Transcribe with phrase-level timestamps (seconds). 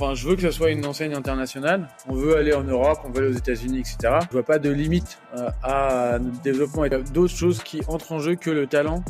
[0.00, 1.86] Enfin, je veux que ce soit une enseigne internationale.
[2.08, 4.18] On veut aller en Europe, on veut aller aux États-Unis, etc.
[4.26, 6.84] Je vois pas de limite euh, à notre développement.
[6.84, 9.04] Il y a d'autres choses qui entrent en jeu que le talent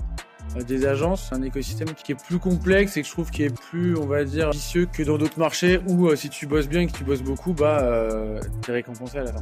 [0.57, 1.29] euh, des agences.
[1.29, 4.07] C'est un écosystème qui est plus complexe et que je trouve qui est plus, on
[4.07, 6.93] va dire, vicieux que dans d'autres marchés où euh, si tu bosses bien et que
[6.93, 9.41] tu bosses beaucoup, bah, euh, t'es récompensé à la fin.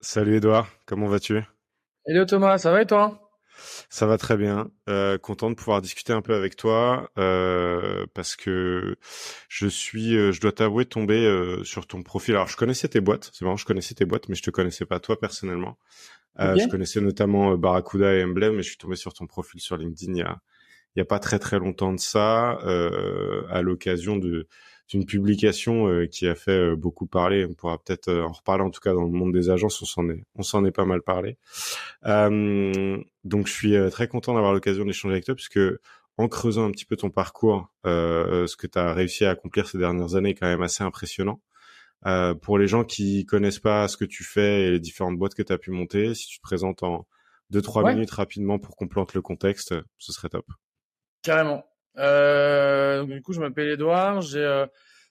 [0.00, 1.44] Salut Edouard, comment vas-tu?
[2.06, 3.27] Hello Thomas, ça va et toi?
[3.88, 4.70] Ça va très bien.
[4.88, 8.96] Euh, content de pouvoir discuter un peu avec toi euh, parce que
[9.48, 12.34] je suis, euh, je dois t'avouer, tombé euh, sur ton profil.
[12.34, 13.30] Alors, je connaissais tes boîtes.
[13.32, 15.78] C'est marrant, je connaissais tes boîtes, mais je te connaissais pas toi personnellement.
[16.38, 19.76] Euh, Je connaissais notamment Barracuda et Emblem, mais je suis tombé sur ton profil sur
[19.76, 20.38] LinkedIn il y a,
[20.94, 22.58] il y a pas très très longtemps de ça,
[23.50, 24.46] à l'occasion de
[24.92, 27.44] une publication euh, qui a fait euh, beaucoup parler.
[27.44, 28.64] On pourra peut-être euh, en reparler.
[28.64, 30.84] En tout cas, dans le monde des agences, on s'en est, on s'en est pas
[30.84, 31.36] mal parlé.
[32.04, 35.60] donc, je suis très content d'avoir l'occasion d'échanger avec toi, puisque
[36.16, 39.78] en creusant un petit peu ton parcours, ce que tu as réussi à accomplir ces
[39.78, 41.40] dernières années est quand même assez impressionnant.
[42.06, 45.34] Euh, pour les gens qui connaissent pas ce que tu fais et les différentes boîtes
[45.34, 47.06] que tu as pu monter, si tu te présentes en
[47.50, 50.46] deux trois minutes rapidement pour qu'on plante le contexte, ce serait top.
[51.22, 51.64] Carrément.
[51.96, 54.64] Euh, du coup, je m'appelle Edouard, j'ai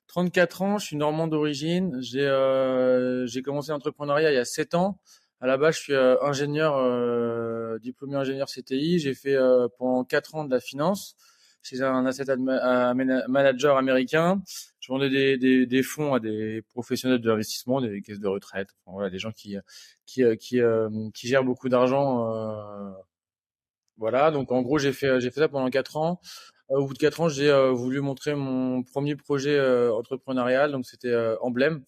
[0.07, 1.97] 34 euh, ans, je suis normand d'origine.
[2.01, 4.99] J'ai euh, commencé l'entrepreneuriat il y a 7 ans.
[5.39, 8.99] À la base, je suis ingénieur, diplômé ingénieur CTI.
[8.99, 9.37] J'ai fait
[9.77, 11.15] pendant 4 ans de la finance
[11.61, 14.41] chez un asset manager américain.
[14.79, 18.69] Je vendais des, des, des, fonds à des professionnels de l'investissement, des caisses de retraite,
[18.87, 19.57] voilà, des gens qui
[20.07, 20.59] qui qui,
[21.13, 22.95] qui gèrent beaucoup d'argent.
[23.97, 26.19] voilà, donc en gros, j'ai fait j'ai fait ça pendant 4 ans.
[26.69, 30.71] Au bout de quatre ans, j'ai euh, voulu montrer mon premier projet euh, entrepreneurial.
[30.73, 31.81] Donc, c'était euh, Emblem.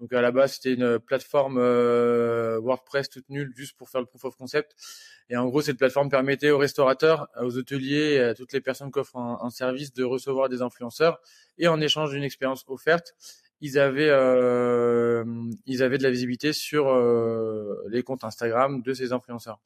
[0.00, 4.26] Donc, à la base, c'était une plateforme WordPress toute nulle juste pour faire le proof
[4.26, 4.76] of concept.
[5.30, 8.92] Et en gros, cette plateforme permettait aux restaurateurs, aux hôteliers et à toutes les personnes
[8.92, 11.20] qui offrent un, service de recevoir des influenceurs.
[11.56, 13.16] Et en échange d'une expérience offerte,
[13.60, 15.24] ils avaient, euh,
[15.66, 16.94] ils avaient de la visibilité sur
[17.88, 19.58] les comptes Instagram de ces influenceurs.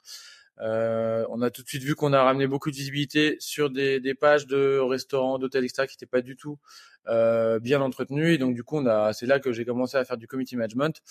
[0.61, 3.99] Euh, on a tout de suite vu qu'on a ramené beaucoup de visibilité sur des,
[3.99, 6.59] des pages de restaurants, d'hôtels, etc., qui n'étaient pas du tout
[7.07, 8.33] euh, bien entretenues.
[8.33, 8.81] Et donc, du coup,
[9.13, 11.01] c'est là que j'ai commencé à faire du community management.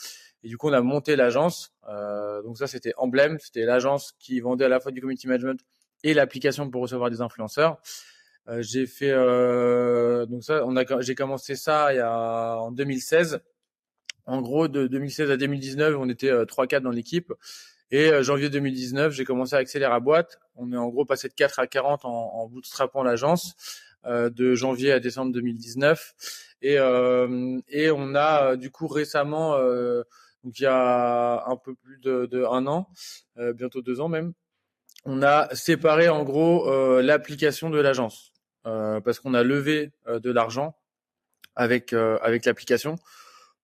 [0.43, 1.75] Et du coup, on a monté l'agence.
[1.89, 3.39] Euh, donc ça, c'était Emblem.
[3.41, 5.61] C'était l'agence qui vendait à la fois du community management
[6.05, 7.79] et l'application pour recevoir des influenceurs.
[8.49, 12.73] Euh, j'ai fait euh, donc ça, on a, j'ai commencé ça il y a en
[12.73, 13.41] 2016.
[14.27, 17.33] En gros, de 2016 à 2019, on était 3-4 dans l'équipe.
[17.93, 20.41] Et euh, janvier 2019, j'ai commencé à accélérer à boîte.
[20.57, 23.55] On est en gros passé de 4 à 40 en, en bootstrapant l'agence
[24.07, 26.15] euh, de janvier à décembre 2019.
[26.63, 29.59] Et, euh, et on a du coup récemment,
[30.43, 32.89] donc il y a un peu plus de, de un an,
[33.37, 34.33] bientôt deux ans même,
[35.05, 38.33] on a séparé en gros l'application de l'agence
[38.63, 40.77] parce qu'on a levé de l'argent
[41.57, 42.95] avec avec l'application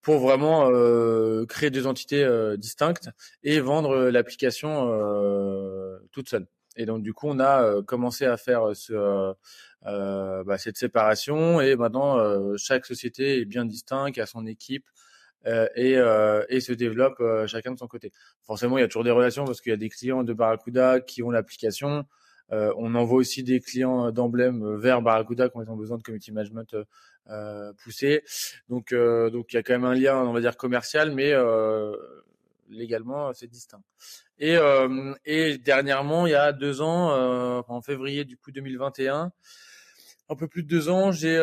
[0.03, 3.10] pour vraiment euh, créer deux entités euh, distinctes
[3.42, 4.88] et vendre euh, l'application
[6.12, 6.47] toute seule.
[6.76, 9.34] Et donc du coup, on a commencé à faire ce,
[9.82, 12.16] bah, cette séparation et maintenant
[12.56, 14.86] chaque société est bien distincte, a son équipe
[15.44, 18.12] et, et se développe chacun de son côté.
[18.42, 21.00] Forcément, il y a toujours des relations parce qu'il y a des clients de Barracuda
[21.00, 22.04] qui ont l'application.
[22.50, 26.75] On envoie aussi des clients d'emblème vers Barracuda quand ils ont besoin de community management
[27.31, 28.25] euh, poussé.
[28.70, 31.32] Donc, euh, donc il y a quand même un lien, on va dire commercial, mais
[31.32, 31.94] euh,
[32.70, 33.82] légalement c'est distinct.
[34.38, 34.56] Et,
[35.25, 39.32] et dernièrement, il y a deux ans, en février du coup 2021,
[40.30, 41.36] un peu plus de deux ans, j'ai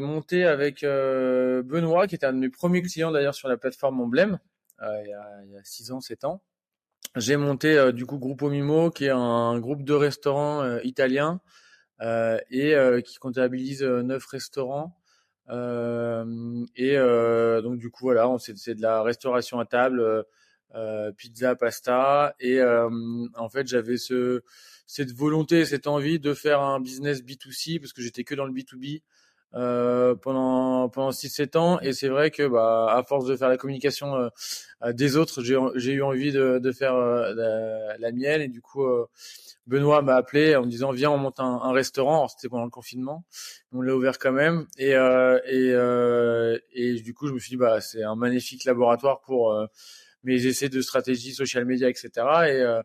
[0.00, 4.38] monté avec Benoît, qui était un de mes premiers clients d'ailleurs sur la plateforme Emblème,
[4.80, 6.40] il, y a, il y a six ans, sept ans.
[7.16, 11.40] J'ai monté du coup Grupo Mimo, qui est un groupe de restaurants italiens
[12.00, 14.96] euh, et euh, qui comptabilise euh, neuf restaurants.
[15.48, 16.96] et
[17.62, 20.24] donc du coup voilà, c'est de la restauration à table.
[21.16, 22.34] pizza, pasta.
[22.40, 24.42] Et en fait, j'avais ce,
[24.86, 28.52] cette volonté, cette envie de faire un business B2C parce que j'étais que dans le
[28.52, 29.02] B2B
[29.54, 31.80] euh, pendant pendant 6-7 ans.
[31.80, 34.30] Et c'est vrai que bah, à force de faire la communication
[34.86, 38.42] des autres, j'ai eu envie de, de faire la, la, mienne.
[38.42, 38.84] Et du coup,
[39.66, 42.28] Benoît m'a appelé en me disant viens on monte un, un restaurant.
[42.28, 43.24] C'était pendant le confinement,
[43.72, 47.50] on l'a ouvert quand même et euh, et, euh, et du coup je me suis
[47.50, 49.66] dit bah c'est un magnifique laboratoire pour euh,
[50.22, 52.82] mes essais de stratégie social media etc et euh,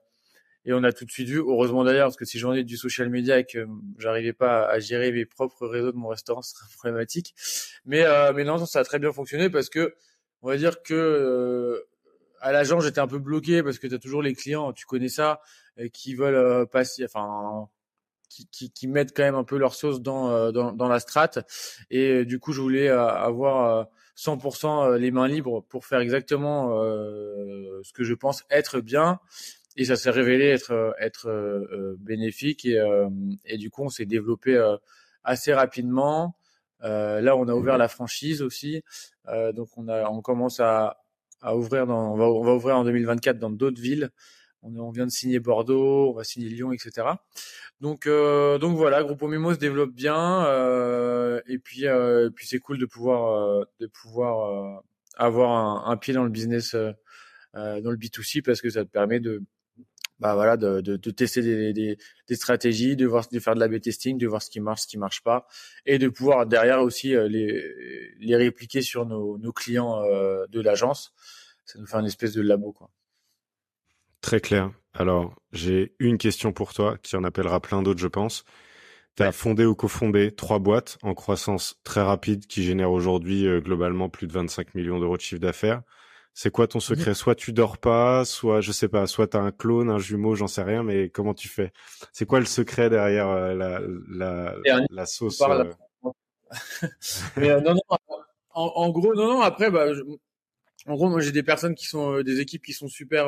[0.65, 2.77] et on a tout de suite vu heureusement d'ailleurs parce que si j'en ai du
[2.77, 3.65] social media et que
[3.97, 7.33] j'arrivais pas à gérer mes propres réseaux de mon restaurant ce serait problématique
[7.85, 9.95] mais euh, mais non ça a très bien fonctionné parce que
[10.41, 11.85] on va dire que
[12.41, 15.09] à l'agent, j'étais un peu bloqué parce que tu as toujours les clients, tu connais
[15.09, 15.41] ça,
[15.77, 17.67] euh, qui veulent euh, passer, enfin,
[18.29, 21.39] qui, qui, mettent quand même un peu leur sauce dans, dans, dans la strate.
[21.89, 28.03] Et du coup, je voulais avoir 100% les mains libres pour faire exactement ce que
[28.03, 29.19] je pense être bien.
[29.80, 32.66] Et ça s'est révélé être, être bénéfique.
[32.66, 32.78] Et,
[33.46, 34.62] et du coup, on s'est développé
[35.24, 36.36] assez rapidement.
[36.81, 38.84] là, on a ouvert la franchise aussi.
[39.54, 40.98] donc, on, a, on commence à,
[41.42, 44.10] à ouvrir dans, on va, on va ouvrir en 2024 dans d'autres villes.
[44.62, 47.08] On, on, vient de signer Bordeaux, on va signer Lyon, etc.
[47.80, 52.60] Donc, euh, donc voilà, Groupe Mimo se développe bien, euh, et puis, euh, puis c'est
[52.60, 54.81] cool de pouvoir, euh, de pouvoir euh,
[55.16, 56.92] avoir un, un, pied dans le business, euh,
[57.54, 59.42] dans le B2C, parce que ça te permet de,
[60.19, 63.60] bah voilà, de, de, de tester des, des, des, stratégies, de voir, de faire de
[63.60, 65.48] la testing, de voir ce qui marche, ce qui marche pas,
[65.86, 70.01] et de pouvoir derrière aussi les, les répliquer sur nos, nos clients
[70.50, 71.13] de l'agence.
[71.66, 72.89] Ça nous fait une espèce de labo, quoi.
[74.21, 74.71] Très clair.
[74.94, 78.44] Alors, j'ai une question pour toi qui en appellera plein d'autres, je pense.
[79.16, 83.60] Tu as fondé ou cofondé trois boîtes en croissance très rapide qui génèrent aujourd'hui euh,
[83.62, 85.81] globalement plus de 25 millions d'euros de chiffre d'affaires.
[86.34, 87.14] C'est quoi ton secret?
[87.14, 90.36] Soit tu dors pas, soit je sais pas, soit tu as un clone, un jumeau,
[90.36, 91.74] j'en sais rien, mais comment tu fais?
[92.14, 95.66] C'est quoi le secret derrière euh, la, la, la, sauce euh?
[97.38, 99.42] mais, non, non, en, en, gros, non, non.
[99.42, 99.88] Après, bah,
[100.88, 103.28] en gros, moi j'ai des personnes qui sont des équipes qui sont super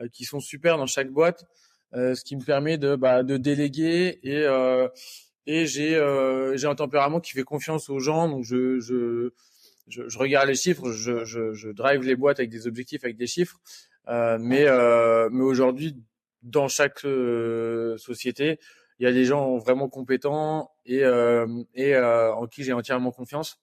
[0.00, 1.44] euh, qui sont super dans chaque boîte,
[1.94, 4.88] euh, ce qui me permet de, bah, de déléguer et euh,
[5.46, 5.92] et j'ai
[6.56, 9.30] j'ai un tempérament qui fait confiance aux gens, donc je je
[9.88, 13.16] je, je regarde les chiffres, je, je, je, drive les boîtes avec des objectifs, avec
[13.16, 13.58] des chiffres,
[14.08, 15.96] euh, mais euh, mais aujourd'hui
[16.42, 18.58] dans chaque société,
[18.98, 23.60] il y a des gens vraiment compétents et euh, et en qui j'ai entièrement confiance.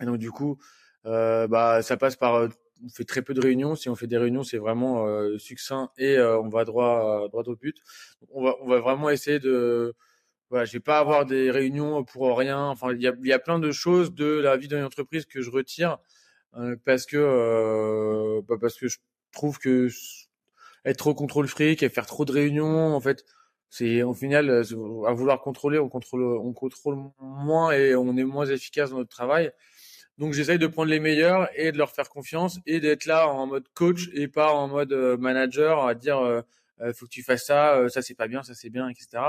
[0.00, 0.58] Et donc du coup,
[1.04, 2.48] bah ça passe par
[2.84, 3.74] on fait très peu de réunions.
[3.74, 7.42] Si on fait des réunions, c'est vraiment euh, succinct et euh, on va droit droit
[7.46, 7.76] au but.
[8.30, 9.94] On va on va vraiment essayer de
[10.50, 12.66] voilà, je vais pas avoir des réunions pour rien.
[12.66, 15.42] Enfin, il y a y a plein de choses de la vie d'une entreprise que
[15.42, 15.98] je retire
[16.56, 18.98] euh, parce que euh, bah parce que je
[19.32, 19.88] trouve que
[20.84, 23.24] être trop contrôle fric et faire trop de réunions, en fait,
[23.70, 28.46] c'est au final à vouloir contrôler, on contrôle on contrôle moins et on est moins
[28.46, 29.52] efficace dans notre travail.
[30.18, 33.46] Donc j'essaye de prendre les meilleurs et de leur faire confiance et d'être là en
[33.46, 36.40] mode coach et pas en mode euh, manager à dire euh,
[36.80, 39.22] euh, faut que tu fasses ça, ça c'est pas bien, ça c'est bien, etc.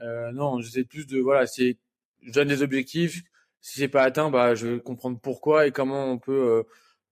[0.00, 1.78] Euh, non, j'essaie plus de voilà, c'est
[2.22, 3.22] je donne des objectifs.
[3.60, 6.64] Si c'est pas atteint, bah je veux comprendre pourquoi et comment on peut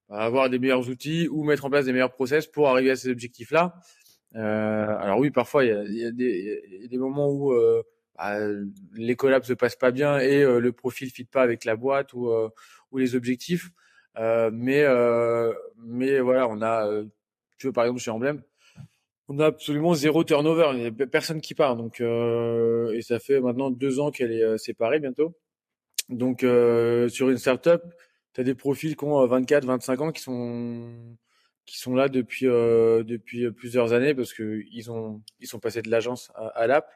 [0.09, 3.09] avoir des meilleurs outils ou mettre en place des meilleurs process pour arriver à ces
[3.09, 3.75] objectifs-là.
[4.33, 7.53] alors oui, parfois il y a, y a, y a des moments où
[8.17, 8.37] bah,
[8.93, 12.31] les collabs se passent pas bien et le profil fit pas avec la boîte ou
[12.91, 13.71] ou les objectifs.
[14.17, 17.05] Euh, mais euh, mais voilà, on a, euh,
[17.57, 18.41] tu veux par exemple chez Emblem,
[19.27, 21.75] on a absolument zéro turnover, il n'y a personne qui part.
[21.75, 25.35] Donc et ça fait maintenant deux ans qu'elle est séparée bientôt.
[26.09, 27.81] Donc sur une startup,
[28.33, 31.17] tu as des profils qui ont 24, 25 ans qui sont
[31.65, 35.89] qui sont là depuis depuis plusieurs années parce que ils ont ils sont passés de
[35.89, 36.89] l'agence à, à l'app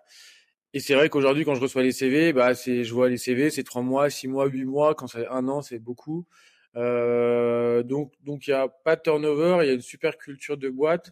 [0.73, 3.49] et c'est vrai qu'aujourd'hui, quand je reçois les CV, bah, c'est, je vois les CV,
[3.49, 4.95] c'est trois mois, six mois, huit mois.
[4.95, 6.25] Quand c'est un an, c'est beaucoup.
[6.77, 10.57] Euh, donc, donc il y a pas de turnover, il y a une super culture
[10.57, 11.11] de boîte.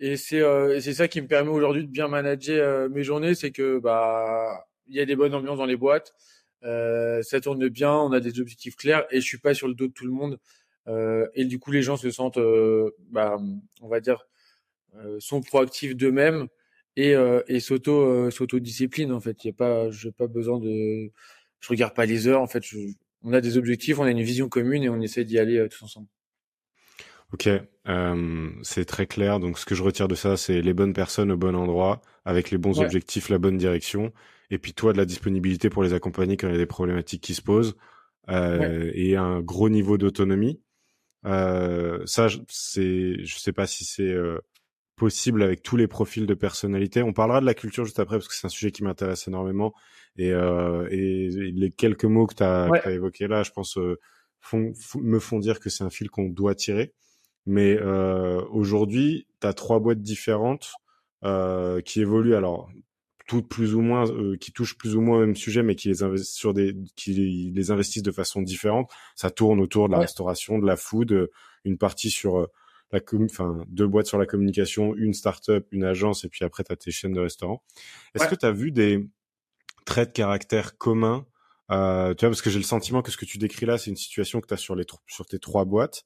[0.00, 3.34] Et c'est, euh, c'est ça qui me permet aujourd'hui de bien manager euh, mes journées,
[3.34, 6.12] c'est que bah, il y a des bonnes ambiances dans les boîtes,
[6.64, 9.74] euh, ça tourne bien, on a des objectifs clairs, et je suis pas sur le
[9.74, 10.38] dos de tout le monde.
[10.88, 12.38] Euh, et du coup, les gens se sentent,
[13.10, 13.38] bah,
[13.80, 14.26] on va dire,
[15.18, 16.48] sont proactifs d'eux-mêmes
[16.96, 19.44] et, euh, et s'auto euh, s'auto discipline en fait.
[19.44, 21.10] Il y a pas, j'ai pas besoin de,
[21.60, 22.64] je regarde pas les heures en fait.
[23.22, 25.68] On a des objectifs, on a une vision commune et on essaie d'y aller euh,
[25.68, 26.08] tous ensemble.
[27.34, 29.40] Ok, euh, c'est très clair.
[29.40, 32.52] Donc ce que je retire de ça, c'est les bonnes personnes au bon endroit, avec
[32.52, 32.84] les bons ouais.
[32.84, 34.12] objectifs, la bonne direction,
[34.50, 37.22] et puis toi de la disponibilité pour les accompagner quand il y a des problématiques
[37.22, 37.74] qui se posent,
[38.28, 38.92] euh, ouais.
[38.94, 40.60] et un gros niveau d'autonomie.
[41.26, 44.38] Euh, ça, c'est, je sais pas si c'est euh,
[44.94, 47.02] possible avec tous les profils de personnalité.
[47.02, 49.74] On parlera de la culture juste après parce que c'est un sujet qui m'intéresse énormément
[50.16, 52.94] et, euh, et, les quelques mots que tu as, ouais.
[52.94, 53.76] évoqués là, je pense,
[54.38, 56.94] font, me font dire que c'est un fil qu'on doit tirer.
[57.46, 60.72] Mais euh, aujourd'hui, tu as trois boîtes différentes
[61.24, 62.70] euh, qui évoluent alors
[63.26, 65.88] toutes plus ou moins, euh, qui touchent plus ou moins au même sujet, mais qui
[65.88, 68.90] les investissent sur des, qui les investissent de façon différente.
[69.14, 70.04] Ça tourne autour de la ouais.
[70.04, 71.30] restauration, de la food,
[71.64, 72.48] une partie sur
[72.94, 76.72] la enfin deux boîtes sur la communication, une startup, une agence, et puis après tu
[76.72, 77.62] as tes chaînes de restaurants.
[78.14, 78.30] Est-ce ouais.
[78.30, 79.06] que tu as vu des
[79.84, 81.26] traits de caractère communs
[81.70, 83.90] euh, Tu vois, parce que j'ai le sentiment que ce que tu décris là, c'est
[83.90, 86.04] une situation que tu as sur, les sur tes trois boîtes.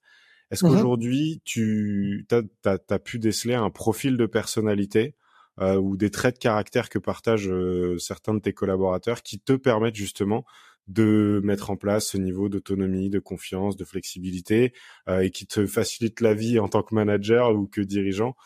[0.50, 5.14] Est-ce mmh qu'aujourd'hui, tu as, as, as, pu déceler un profil de personnalité
[5.60, 7.50] ou des traits de caractère que partagent
[7.98, 10.44] certains de tes collaborateurs qui te permettent justement
[10.86, 14.72] de mettre en place ce niveau d'autonomie, de confiance, de flexibilité
[15.10, 18.36] et qui te facilitent la vie en tant que manager ou que dirigeant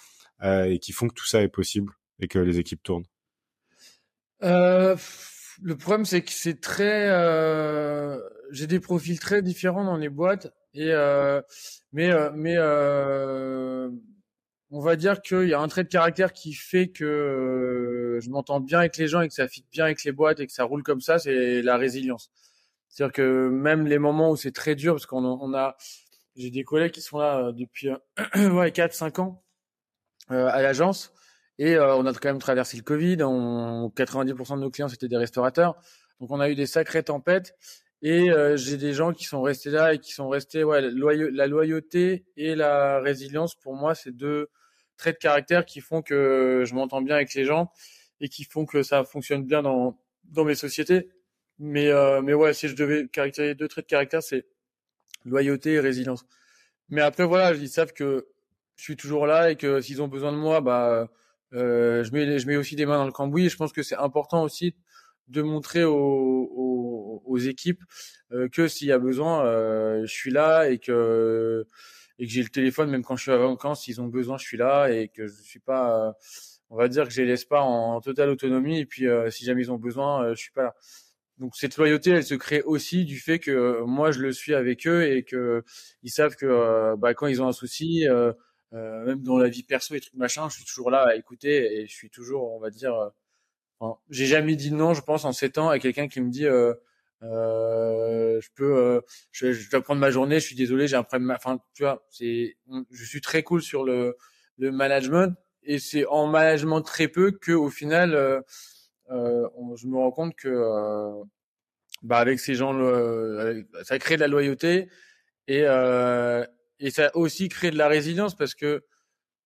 [0.42, 3.04] et qui font que tout ça est possible et que les équipes tournent?
[4.42, 4.96] Euh,
[5.60, 7.08] Le problème, c'est que c'est très.
[7.10, 8.18] Euh,
[8.50, 11.40] j'ai des profils très différents dans les boîtes, et euh,
[11.92, 13.90] mais euh, mais euh,
[14.70, 18.60] on va dire qu'il y a un trait de caractère qui fait que je m'entends
[18.60, 20.64] bien avec les gens et que ça fit bien avec les boîtes et que ça
[20.64, 22.30] roule comme ça, c'est la résilience.
[22.88, 25.76] C'est-à-dire que même les moments où c'est très dur, parce qu'on on a,
[26.36, 27.88] j'ai des collègues qui sont là depuis
[28.34, 29.42] ouais, 4-5 ans
[30.28, 31.12] à l'agence,
[31.58, 33.22] et euh, on a quand même traversé le Covid.
[33.22, 35.76] On, 90% de nos clients c'était des restaurateurs.
[36.20, 37.54] Donc on a eu des sacrées tempêtes.
[38.02, 40.64] Et euh, j'ai des gens qui sont restés là et qui sont restés.
[40.64, 44.48] Ouais, la loyauté et la résilience pour moi c'est deux
[44.96, 47.70] traits de caractère qui font que je m'entends bien avec les gens
[48.20, 51.10] et qui font que ça fonctionne bien dans dans mes sociétés.
[51.58, 54.46] Mais euh, mais ouais, si je devais caractériser deux traits de caractère, c'est
[55.24, 56.24] loyauté et résilience.
[56.88, 58.28] Mais après voilà, ils savent que
[58.76, 61.08] je suis toujours là et que s'ils ont besoin de moi, bah
[61.54, 63.48] euh, je mets je mets aussi des mains dans le cambouis.
[63.48, 64.74] Je pense que c'est important aussi
[65.28, 67.82] de montrer aux, aux, aux équipes
[68.32, 71.66] euh, que s'il y a besoin, euh, je suis là et que
[72.18, 74.44] et que j'ai le téléphone même quand je suis à vacances, s'ils ont besoin, je
[74.44, 76.14] suis là et que je suis pas,
[76.70, 78.78] on va dire que je les laisse pas en, totale autonomie.
[78.80, 80.74] Et puis si jamais ils ont besoin, je suis pas là.
[81.38, 84.86] Donc cette loyauté, elle se crée aussi du fait que moi je le suis avec
[84.86, 85.64] eux et que
[86.02, 88.32] ils savent que bah, quand ils ont un souci, euh,
[88.74, 91.80] euh, même dans la vie perso et trucs machin, je suis toujours là à écouter
[91.80, 93.08] et je suis toujours, on va dire, euh,
[94.10, 96.74] j'ai jamais dit non, je pense, en sept ans à quelqu'un qui me dit, euh,
[97.22, 101.30] euh je peux, je, je, dois prendre ma journée, je suis désolé, j'ai un problème,
[101.30, 102.56] enfin, tu vois, c'est,
[102.90, 104.16] je suis très cool sur le,
[104.58, 108.40] le management et c'est en management très peu que au final, euh,
[109.10, 111.22] je me rends compte que,
[112.02, 112.72] bah, avec ces gens,
[113.84, 114.88] ça crée de la loyauté
[115.48, 115.66] et
[116.82, 118.84] et ça aussi créé de la résilience parce que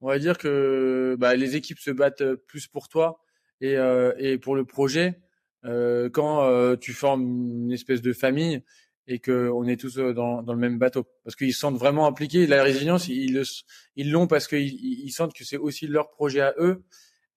[0.01, 3.21] on va dire que bah, les équipes se battent euh, plus pour toi
[3.61, 5.21] et, euh, et pour le projet
[5.65, 7.23] euh, quand euh, tu formes
[7.65, 8.63] une espèce de famille
[9.09, 11.79] et que on est tous euh, dans, dans le même bateau parce qu'ils se sentent
[11.79, 13.43] vraiment impliqués la résilience ils
[13.97, 16.85] ils l'ont parce qu'ils ils sentent que c'est aussi leur projet à eux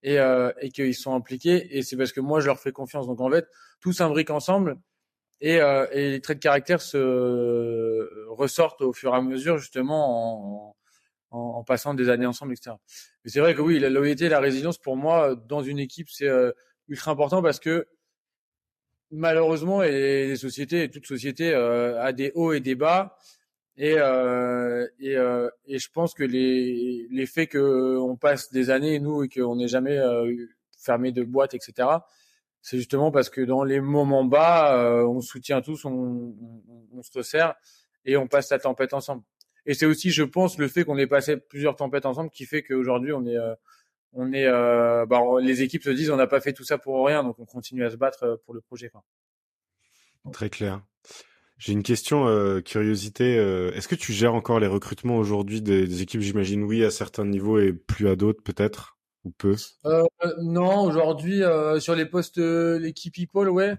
[0.04, 0.18] et,
[0.62, 3.06] et qu'ils sont impliqués et c'est parce que moi je leur fais confiance.
[3.08, 3.48] Donc en fait
[3.82, 4.78] tout s'imbrique ensemble
[5.42, 10.70] et, euh, et, les traits de caractère se ressortent au fur et à mesure justement
[10.70, 10.76] en,
[11.32, 12.72] en, en passant des années ensemble, etc.
[13.24, 16.28] Mais c'est vrai que oui, la loyauté, la résilience, pour moi, dans une équipe, c'est
[16.28, 16.52] euh,
[16.88, 17.88] ultra important parce que
[19.12, 23.18] malheureusement, et les sociétés, et toute société euh, a des hauts et des bas.
[23.78, 29.00] Et, euh, et, euh, et, je pense que les, les faits qu'on passe des années,
[29.00, 29.98] nous, et qu'on n'est jamais
[30.78, 31.88] fermé de boîte, etc.,
[32.62, 37.02] c'est justement parce que dans les moments bas, euh, on soutient tous, on, on, on,
[37.02, 37.56] se resserre
[38.06, 39.24] et on passe la tempête ensemble.
[39.66, 42.64] Et c'est aussi, je pense, le fait qu'on ait passé plusieurs tempêtes ensemble qui fait
[42.64, 43.54] qu'aujourd'hui on est, euh,
[44.14, 47.06] on est, euh, bah, les équipes se disent, on n'a pas fait tout ça pour
[47.06, 48.90] rien, donc on continue à se battre euh, pour le projet.
[48.90, 49.04] Quoi.
[50.32, 50.82] Très clair.
[51.58, 53.36] J'ai une question, euh, curiosité.
[53.36, 56.22] Est-ce que tu gères encore les recrutements aujourd'hui des, des équipes?
[56.22, 60.04] J'imagine oui à certains niveaux et plus à d'autres peut-être ou peu euh,
[60.42, 63.76] Non, aujourd'hui euh, sur les postes l'équipe people, ouais.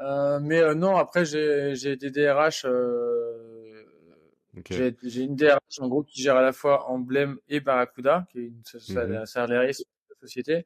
[0.00, 2.66] Euh, mais euh, non, après j'ai j'ai des DRH.
[4.58, 4.94] Okay.
[5.02, 8.42] J'ai une DRH en gros qui gère à la fois Emblem et Barracuda, qui est
[8.42, 9.84] une mm -hmm.
[10.20, 10.64] société,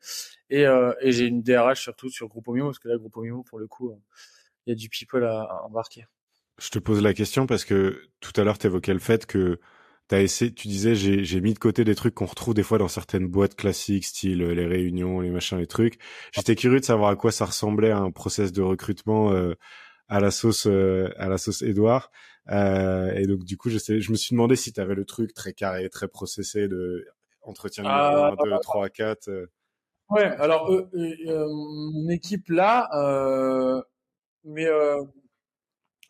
[0.51, 0.63] et,
[1.01, 3.99] et j'ai une DRH surtout sur Groupe parce que là Groupe pour le coup
[4.67, 6.05] il y a du people à, à embarquer.
[6.59, 9.59] Je te pose la question parce que tout à l'heure tu évoquais le fait que
[10.09, 12.79] T'as essayé, tu disais, j'ai, j'ai mis de côté des trucs qu'on retrouve des fois
[12.79, 15.99] dans certaines boîtes classiques, style euh, les réunions, les machins, les trucs.
[16.33, 19.53] J'étais curieux de savoir à quoi ça ressemblait un process de recrutement euh,
[20.09, 22.11] à la sauce, euh, à la sauce Edouard.
[22.51, 25.05] Euh, et donc du coup, je, sais, je me suis demandé si tu avais le
[25.05, 27.07] truc très carré, très processé de
[27.43, 29.31] entretien numéro 1, 2, 3, 4.
[30.11, 32.89] Ouais, alors mon équipe là,
[34.45, 34.67] mais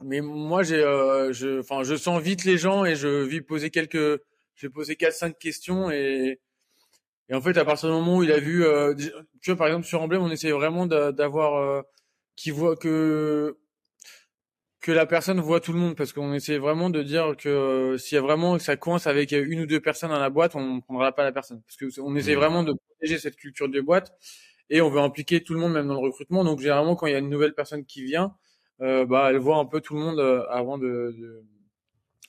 [0.02, 3.70] mais moi j'ai euh, je enfin je sens vite les gens et je vais poser
[3.70, 4.20] quelques
[4.54, 6.40] j'ai posé quatre cinq questions et
[7.28, 8.94] et en fait à partir du moment où il a vu euh,
[9.42, 11.82] tu vois par exemple sur Emblem on essaie vraiment d'avoir euh,
[12.36, 13.58] qui voit que
[14.80, 17.98] que la personne voit tout le monde parce qu'on essaie vraiment de dire que euh,
[17.98, 20.54] s'il y a vraiment que ça coince avec une ou deux personnes dans la boîte
[20.54, 22.38] on prendra pas la personne parce que on essaie mmh.
[22.38, 24.12] vraiment de protéger cette culture de boîte
[24.70, 27.12] et on veut impliquer tout le monde même dans le recrutement donc généralement quand il
[27.12, 28.36] y a une nouvelle personne qui vient
[28.80, 31.44] euh, bah, elle voit un peu tout le monde euh, avant de, de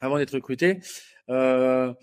[0.01, 0.79] avant d'être recrutée.
[1.29, 1.94] Euh,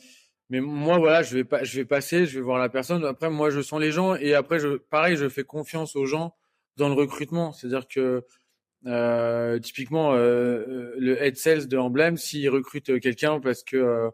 [0.50, 3.04] mais moi, voilà, je vais pas, je vais passer, je vais voir la personne.
[3.04, 6.36] Après, moi, je sens les gens et après, je, pareil, je fais confiance aux gens
[6.76, 7.52] dans le recrutement.
[7.52, 8.24] C'est-à-dire que
[8.86, 14.10] euh, typiquement, euh, le head sales de Emblem, s'il recrute quelqu'un parce que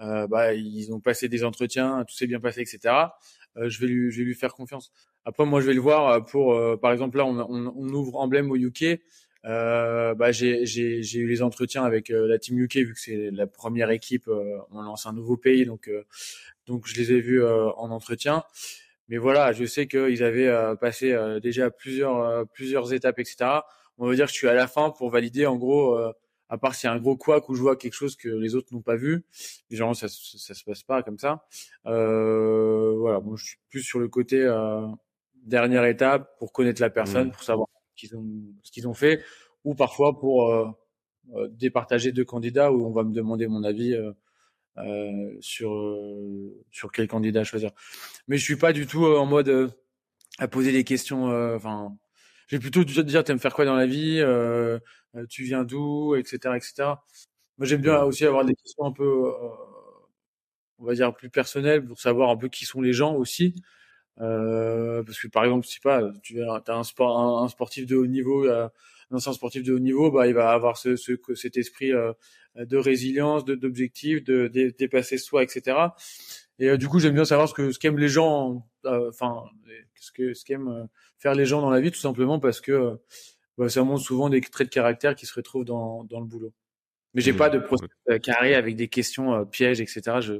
[0.00, 2.94] euh, bah, ils ont passé des entretiens, tout s'est bien passé, etc.
[3.56, 4.92] je vais lui, je vais lui faire confiance.
[5.24, 8.50] Après, moi, je vais le voir pour, par exemple, là, on, on, on ouvre Emblem
[8.50, 9.00] au UK.
[9.46, 13.46] Euh, bah, j'ai eu les entretiens avec euh, la team UK vu que c'est la
[13.46, 14.26] première équipe.
[14.28, 15.90] Euh, on lance un nouveau pays, donc
[16.66, 18.42] donc je les ai vus en entretien.
[19.08, 23.60] Mais voilà, je sais qu'ils avaient passé déjà plusieurs plusieurs étapes, etc.
[23.98, 25.96] On va dire que je suis à la fin pour valider en gros.
[26.48, 28.54] à part s'il y a un gros couac où je vois quelque chose que les
[28.54, 29.24] autres n'ont pas vu,
[29.70, 31.46] genre ça, ça, se passe pas comme ça.
[31.84, 34.46] voilà, moi je suis plus sur le côté
[35.46, 37.32] dernière étape pour connaître la personne, mmh.
[37.32, 38.26] pour savoir qu'ils ont,
[38.62, 39.24] ce qu'ils ont fait,
[39.64, 40.68] ou parfois pour euh,
[41.34, 44.12] euh, départager deux candidats où on va me demander mon avis euh,
[44.78, 45.70] euh sur
[46.70, 47.70] sur quel candidat choisir.
[48.28, 49.72] Mais je suis pas du tout en mode
[50.38, 51.26] à poser des questions.
[51.54, 51.96] Enfin,
[52.48, 54.22] j'ai plutôt dire t'aimes faire quoi dans la vie,
[55.28, 56.74] tu viens d'où, etc., etc.
[57.58, 59.32] Moi, j'aime bien aussi avoir des questions un peu,
[60.78, 63.54] on va dire plus personnelles pour savoir un peu qui sont les gens aussi.
[64.20, 68.06] Euh, parce que par exemple, sais pas, tu as un, sport, un, sportif de haut
[68.06, 68.70] niveau, un
[69.10, 72.12] ancien sportif de haut niveau, bah il va avoir ce, ce cet esprit euh,
[72.56, 75.76] de résilience, d'objectif, de, de, dépasser soi, etc.
[76.58, 79.44] Et euh, du coup, j'aime bien savoir ce que ce qu'aiment les gens, euh, enfin
[79.94, 80.88] ce que ce qu'aiment
[81.18, 82.98] faire les gens dans la vie, tout simplement parce que
[83.58, 86.52] bah, ça montre souvent des traits de caractère qui se retrouvent dans dans le boulot.
[87.14, 87.36] Mais j'ai mmh.
[87.36, 87.86] pas de procès
[88.22, 90.02] carré avec des questions pièges, etc.
[90.20, 90.34] Je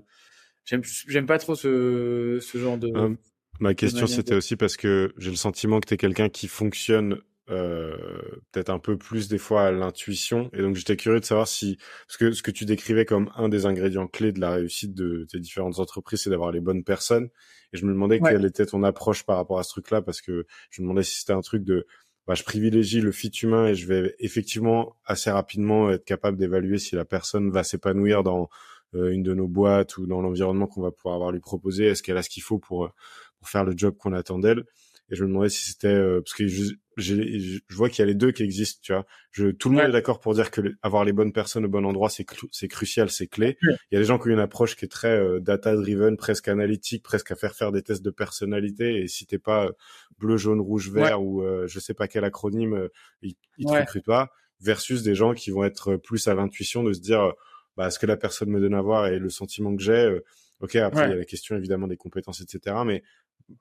[0.65, 3.17] j'aime j'aime pas trop ce ce genre de
[3.61, 7.15] Ma question, c'était aussi parce que j'ai le sentiment que tu es quelqu'un qui fonctionne
[7.15, 10.50] euh, peut-être un peu plus des fois à l'intuition.
[10.53, 11.79] Et donc, j'étais curieux de savoir si...
[12.07, 15.26] Parce que ce que tu décrivais comme un des ingrédients clés de la réussite de
[15.31, 17.29] tes différentes entreprises, c'est d'avoir les bonnes personnes.
[17.73, 20.47] Et je me demandais quelle était ton approche par rapport à ce truc-là, parce que
[20.71, 21.87] je me demandais si c'était un truc de...
[22.26, 26.79] Bah, je privilégie le fit humain et je vais effectivement assez rapidement être capable d'évaluer
[26.79, 28.49] si la personne va s'épanouir dans
[28.97, 31.87] euh, une de nos boîtes ou dans l'environnement qu'on va pouvoir avoir lui proposer.
[31.87, 32.91] Est-ce qu'elle a ce qu'il faut pour
[33.39, 34.65] pour faire le job qu'on attend d'elle?
[35.10, 38.06] Et je me demandais si c'était euh, parce que je, je, vois qu'il y a
[38.06, 39.06] les deux qui existent, tu vois.
[39.30, 41.84] Je, tout le monde est d'accord pour dire que avoir les bonnes personnes au bon
[41.84, 43.56] endroit, c'est c'est crucial, c'est clé.
[43.62, 46.16] Il y a des gens qui ont une approche qui est très euh, data driven,
[46.16, 49.02] presque analytique, presque à faire faire des tests de personnalité.
[49.02, 49.73] Et si t'es pas euh,
[50.19, 52.88] bleu, jaune, rouge, vert ou je sais pas quel acronyme,
[53.23, 54.30] ils, ils te recrutent pas.
[54.60, 57.32] Versus des gens qui vont être plus à l'intuition de se dire,
[57.76, 60.19] bah, ce que la personne me donne à voir et le sentiment que j'ai.
[60.60, 62.76] ok, après il y a la question évidemment des compétences, etc.
[62.84, 63.02] Mais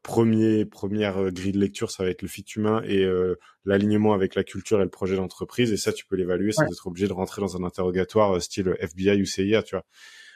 [0.01, 4.13] premier première euh, grille de lecture, ça va être le fit humain et euh, l'alignement
[4.13, 5.71] avec la culture et le projet d'entreprise.
[5.71, 8.75] Et ça, tu peux l'évaluer sans être obligé de rentrer dans un interrogatoire euh, style
[8.79, 9.85] FBI ou CIA, tu vois.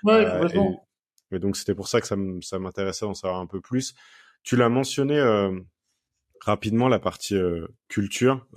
[0.03, 0.71] Ouais, euh,
[1.31, 3.93] et, donc c'était pour ça que ça m'intéressait d'en savoir un peu plus.
[4.43, 5.21] Tu l'as mentionné
[6.41, 7.37] rapidement la partie
[7.87, 8.47] culture,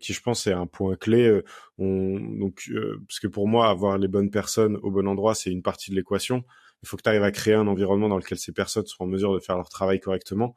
[0.00, 1.42] qui je pense est un point clé.
[1.76, 2.68] on, donc
[3.06, 5.96] parce que pour moi, avoir les bonnes personnes au bon endroit, c'est une partie de
[5.96, 6.42] l'équation
[6.82, 9.06] il faut que tu arrives à créer un environnement dans lequel ces personnes sont en
[9.06, 10.54] mesure de faire leur travail correctement.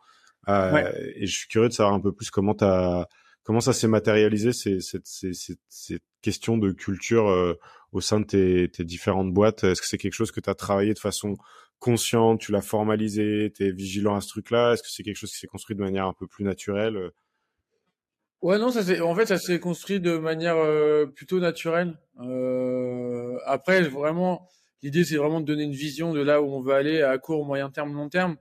[0.47, 3.07] Euh, Et je suis curieux de savoir un peu plus comment as,
[3.43, 5.33] comment ça s'est matérialisé ces, ces, ces,
[5.69, 7.57] ces, questions de culture euh,
[7.91, 9.63] au sein de tes, tes différentes boîtes.
[9.63, 11.35] Est-ce que c'est quelque chose que tu as travaillé de façon
[11.79, 14.73] consciente, tu l'as formalisé, tu es vigilant à ce truc-là?
[14.73, 17.11] Est-ce que c'est quelque chose qui s'est construit de manière un peu plus naturelle?
[18.41, 21.99] Ouais, non, ça c'est en fait ça s'est construit de manière euh, plutôt naturelle.
[22.19, 24.47] Euh, après, vraiment,
[24.83, 27.45] L'idée, c'est vraiment de donner une vision de là où on veut aller à court,
[27.45, 28.37] moyen terme, long terme.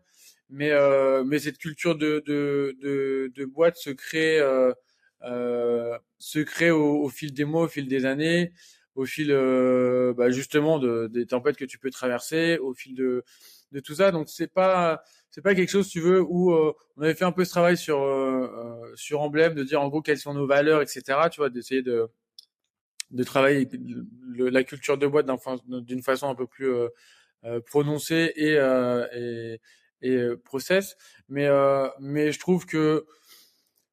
[0.49, 4.73] Mais, euh, mais cette culture de, de, de, de boîte se crée, euh,
[5.23, 8.53] euh, se crée au, fil des mois, au fil des années,
[8.95, 13.23] au fil euh, bah justement de, des tempêtes que tu peux traverser, au fil de,
[13.73, 14.11] de tout ça.
[14.13, 17.33] Donc c'est pas c'est pas quelque chose, tu veux, où euh, on avait fait un
[17.33, 20.83] peu ce travail sur euh, sur emblème, de dire en gros quelles sont nos valeurs,
[20.83, 21.29] etc.
[21.31, 22.09] Tu vois, d'essayer de
[23.11, 23.69] de travailler
[24.37, 25.27] la culture de boîte
[25.67, 26.89] d'une façon un peu plus euh,
[27.45, 29.61] euh, prononcée et, euh, et,
[30.03, 30.97] et process.
[31.29, 31.49] Mais,
[32.01, 33.07] mais je trouve que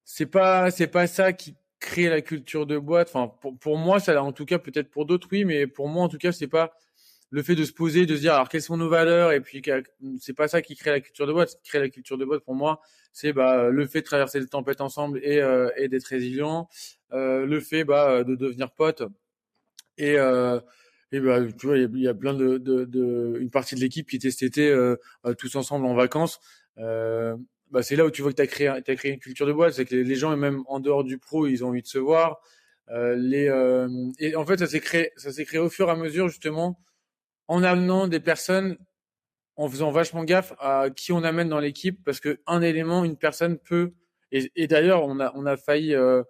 [0.04, 3.10] c'est pas c'est pas ça qui crée la culture de boîte.
[3.10, 6.04] Enfin, pour, pour moi, ça, en tout cas, peut-être pour d'autres, oui, mais pour moi,
[6.04, 6.74] en tout cas, c'est pas
[7.30, 9.62] le fait de se poser, de se dire alors quelles sont nos valeurs et puis
[10.20, 11.50] c'est pas ça qui crée la culture de boîte.
[11.50, 12.82] Ce qui crée la culture de boîte pour moi,
[13.14, 16.70] c'est bah le fait de traverser le tempête ensemble et, euh, et d'être résilient,
[17.14, 19.04] euh, le fait bah de devenir pote
[19.98, 20.60] et euh,
[21.12, 24.10] et bah tu vois il y, a plein de, de, de, une partie de l'équipe
[24.10, 24.96] qui était cet été euh,
[25.38, 26.40] tous ensemble en vacances.
[26.80, 27.36] Euh,
[27.72, 29.52] bah, c'est là où tu vois que tu as créé, as créé une culture de
[29.52, 31.98] boîte, c'est que les, gens, même en dehors du pro, ils ont envie de se
[31.98, 32.40] voir.
[32.90, 35.92] Euh, les, euh, et en fait, ça s'est créé, ça s'est créé au fur et
[35.92, 36.80] à mesure, justement,
[37.48, 38.78] en amenant des personnes
[39.56, 43.18] en faisant vachement gaffe à qui on amène dans l'équipe parce que un élément, une
[43.18, 43.94] personne peut
[44.32, 46.22] et, d'ailleurs, on a, on a failli, euh,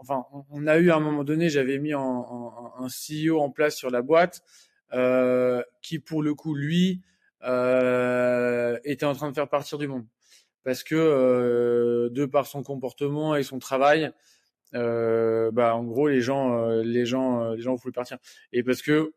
[0.00, 3.90] enfin, on a eu à un moment donné, j'avais mis un CEO en place sur
[3.90, 4.42] la boîte,
[4.92, 7.02] euh, qui pour le coup, lui,
[7.44, 10.04] euh, était en train de faire partir du monde,
[10.64, 14.10] parce que euh, de par son comportement et son travail,
[14.74, 18.18] euh, bah en gros les gens, euh, les gens, les gens voulaient partir,
[18.52, 19.12] et parce que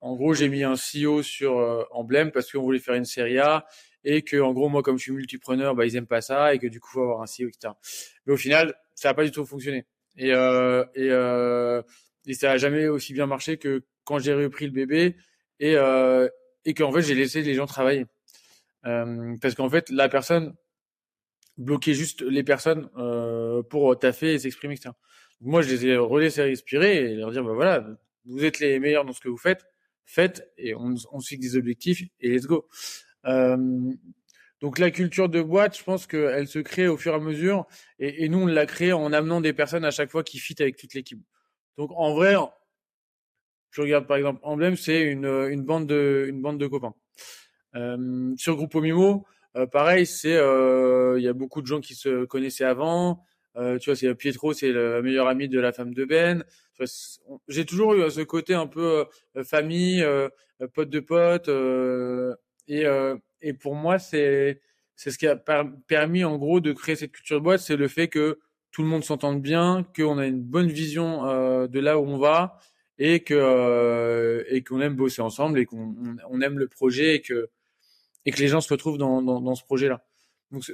[0.00, 1.84] en gros, j'ai mis un CEO sur euh,
[2.32, 3.66] parce qu'on voulait faire une série A
[4.04, 6.58] et que, en gros, moi, comme je suis multipreneur, bah, ils aiment pas ça et
[6.58, 7.74] que du coup, faut avoir un CEO, etc.
[8.26, 9.86] Mais au final, ça n'a pas du tout fonctionné.
[10.16, 11.82] Et, euh, et, euh,
[12.26, 15.16] et ça a jamais aussi bien marché que quand j'ai repris le bébé
[15.60, 16.28] et, euh,
[16.64, 18.06] et qu'en fait, j'ai laissé les gens travailler.
[18.86, 20.54] Euh, parce qu'en fait, la personne
[21.56, 24.90] bloquait juste les personnes euh, pour taffer et s'exprimer, etc.
[25.40, 27.84] moi, je les ai relaissés respirer et leur dire, bah voilà,
[28.26, 29.64] vous êtes les meilleurs dans ce que vous faites
[30.08, 32.66] faites et on, on se fixe des objectifs et let's go.
[33.26, 33.92] Euh,
[34.60, 37.66] donc la culture de boîte, je pense qu'elle se crée au fur et à mesure
[37.98, 40.56] et, et nous on l'a créée en amenant des personnes à chaque fois qui fit
[40.60, 41.20] avec toute l'équipe.
[41.76, 42.34] Donc en vrai,
[43.70, 46.94] je regarde par exemple Emblem, c'est une, une bande de une bande de copains.
[47.74, 51.94] Euh, sur Grupo Mimo, euh, pareil, c'est euh, il y a beaucoup de gens qui
[51.94, 53.24] se connaissaient avant.
[53.56, 56.44] Euh, tu vois, c'est Pietro, c'est le meilleur ami de la femme de Ben.
[57.48, 60.28] J'ai toujours eu ce côté un peu euh, famille, euh,
[60.74, 61.48] pote de pote.
[61.48, 62.34] Euh,
[62.68, 64.60] et, euh, et pour moi, c'est
[64.96, 65.36] c'est ce qui a
[65.86, 68.40] permis en gros de créer cette culture de boîte, c'est le fait que
[68.72, 72.18] tout le monde s'entende bien, qu'on a une bonne vision euh, de là où on
[72.18, 72.58] va
[72.98, 75.94] et que et qu'on aime bosser ensemble et qu'on
[76.28, 77.48] on aime le projet et que
[78.26, 80.04] et que les gens se retrouvent dans, dans, dans ce projet-là.
[80.50, 80.64] Donc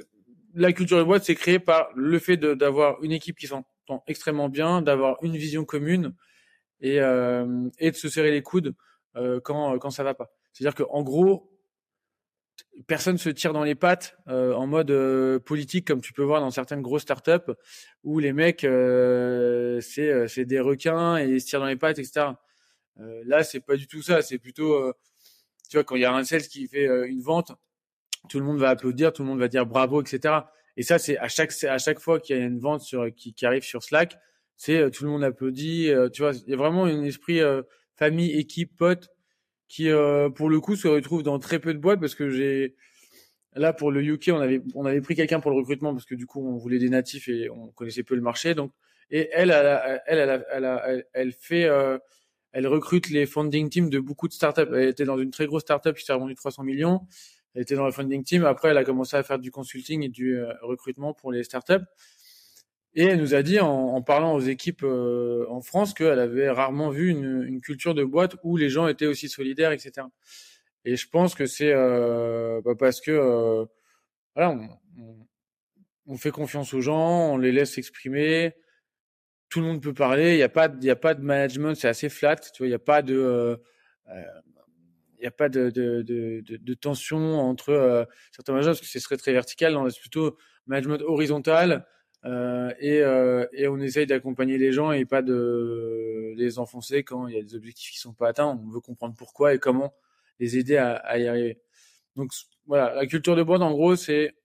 [0.55, 3.67] la culture de boîte, c'est créé par le fait d'avoir une équipe qui s'entend
[4.07, 6.15] extrêmement bien, d'avoir une vision commune
[6.81, 8.75] et, euh, et de se serrer les coudes
[9.15, 10.31] euh, quand, quand ça va pas.
[10.53, 11.55] C'est-à-dire qu'en gros,
[12.87, 16.41] personne se tire dans les pattes euh, en mode euh, politique comme tu peux voir
[16.41, 17.51] dans certaines grosses startups
[18.03, 21.75] où les mecs euh, c'est euh, c'est des requins et ils se tirent dans les
[21.75, 22.27] pattes etc.
[22.99, 24.93] Euh, là c'est pas du tout ça, c'est plutôt
[25.69, 27.51] tu vois quand il y a un sales qui fait une vente,
[28.29, 30.35] tout le monde va applaudir, tout le monde va dire bravo, etc.
[30.77, 33.33] Et ça, c'est à chaque à chaque fois qu'il y a une vente sur qui,
[33.33, 34.17] qui arrive sur Slack,
[34.57, 35.89] c'est euh, tout le monde applaudit.
[35.89, 37.61] Euh, tu vois, il y a vraiment un esprit euh,
[37.95, 39.09] famille, équipe, pote
[39.67, 39.89] qui,
[40.35, 42.75] pour le coup, se retrouve dans très peu de boîtes parce que j'ai
[43.55, 46.13] là pour le UK, on avait on avait pris quelqu'un pour le recrutement parce que
[46.13, 48.53] du coup, on voulait des natifs et on connaissait peu le marché.
[48.53, 48.71] Donc,
[49.09, 51.67] et elle, elle, elle, elle, elle, fait
[52.51, 54.69] elle recrute les funding teams de beaucoup de startups.
[54.73, 57.01] Elle était dans une très grosse startup qui s'est revendu 300 millions.
[57.55, 58.45] Elle était dans le funding team.
[58.45, 61.85] Après, elle a commencé à faire du consulting et du euh, recrutement pour les startups.
[62.95, 66.49] Et elle nous a dit, en, en parlant aux équipes euh, en France, qu'elle avait
[66.49, 70.07] rarement vu une, une, culture de boîte où les gens étaient aussi solidaires, etc.
[70.85, 73.65] Et je pense que c'est euh, bah parce que euh,
[74.33, 74.51] voilà,
[74.97, 75.27] on,
[76.05, 78.53] on, fait confiance aux gens, on les laisse s'exprimer.
[79.49, 80.33] Tout le monde peut parler.
[80.33, 82.37] Il n'y a pas, il a pas de management, c'est assez flat.
[82.37, 83.57] Tu vois, il n'y a pas de euh,
[84.07, 84.54] il
[85.25, 89.73] n'y a pas de, tension entre euh, certains managers parce que ce serait très vertical.
[89.73, 91.87] Non, c'est plutôt management horizontal
[92.25, 97.27] euh, et, euh, et on essaye d'accompagner les gens et pas de les enfoncer quand
[97.27, 98.45] il y a des objectifs qui sont pas atteints.
[98.45, 99.93] On veut comprendre pourquoi et comment
[100.39, 101.59] les aider à, y arriver.
[102.15, 102.31] Donc
[102.65, 104.35] voilà, la culture de boîte en gros c'est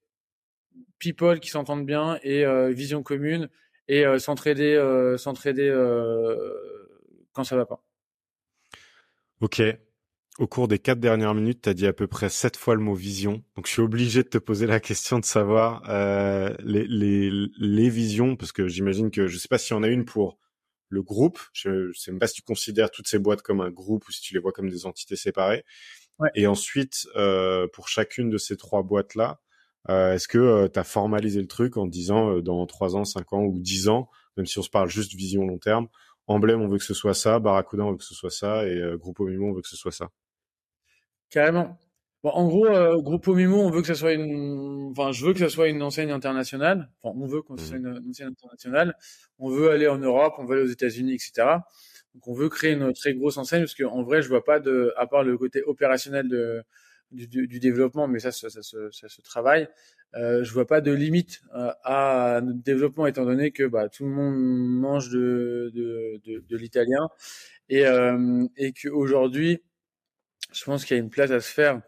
[0.99, 3.49] people qui s'entendent bien et vision commune
[3.89, 4.77] et s'entraider
[5.19, 5.69] s'entraider
[7.33, 7.83] quand ça va pas.
[9.41, 9.63] Ok,
[10.41, 12.81] au cours des quatre dernières minutes, tu as dit à peu près sept fois le
[12.81, 13.45] mot vision.
[13.57, 17.89] Donc je suis obligé de te poser la question de savoir euh, les, les, les
[17.91, 20.39] visions, parce que j'imagine que je sais pas s'il y en a une pour
[20.89, 21.39] le groupe.
[21.53, 24.13] Je ne sais même pas si tu considères toutes ces boîtes comme un groupe ou
[24.13, 25.65] si tu les vois comme des entités séparées.
[26.19, 26.31] Ouais.
[26.35, 29.41] Et ensuite, euh, pour chacune de ces trois boîtes-là,
[29.91, 33.33] euh, est-ce que tu as formalisé le truc en disant euh, dans trois ans, cinq
[33.35, 35.89] ans ou dix ans, même si on se parle juste vision long terme,
[36.27, 38.77] Emblème, on veut que ce soit ça, Barracuda, on veut que ce soit ça, et
[38.77, 40.11] euh, Grupo Mimo, on veut que ce soit ça?
[41.31, 41.79] Carrément.
[42.23, 45.33] Bon, en gros, euh, Grupo Mimo, on veut que ça soit une, enfin, je veux
[45.33, 46.91] que ça soit une enseigne internationale.
[47.03, 48.95] Enfin, on veut que ce soit une, une enseigne internationale.
[49.39, 51.65] On veut aller en Europe, on veut aller aux États-Unis, etc.
[52.15, 54.93] Donc, on veut créer une très grosse enseigne parce qu'en vrai, je vois pas de,
[54.97, 56.63] à part le côté opérationnel de,
[57.13, 59.69] du, du, du développement, mais ça, ça, ça, ça, ça se travaille.
[60.17, 64.05] Euh, je vois pas de limite euh, à notre développement étant donné que bah, tout
[64.05, 67.09] le monde mange de, de, de, de l'italien
[67.69, 69.63] et, euh, et qu'aujourd'hui,
[70.53, 71.81] je pense qu'il y a une place à se faire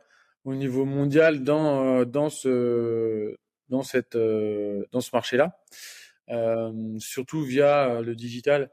[0.45, 3.37] au niveau mondial dans euh, dans ce
[3.69, 5.59] dans cette euh, dans ce marché-là,
[6.31, 8.71] euh, surtout via le digital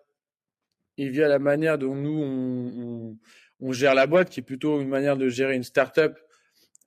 [0.98, 3.18] et via la manière dont nous on, on,
[3.62, 6.18] on, gère la boîte, qui est plutôt une manière de gérer une startup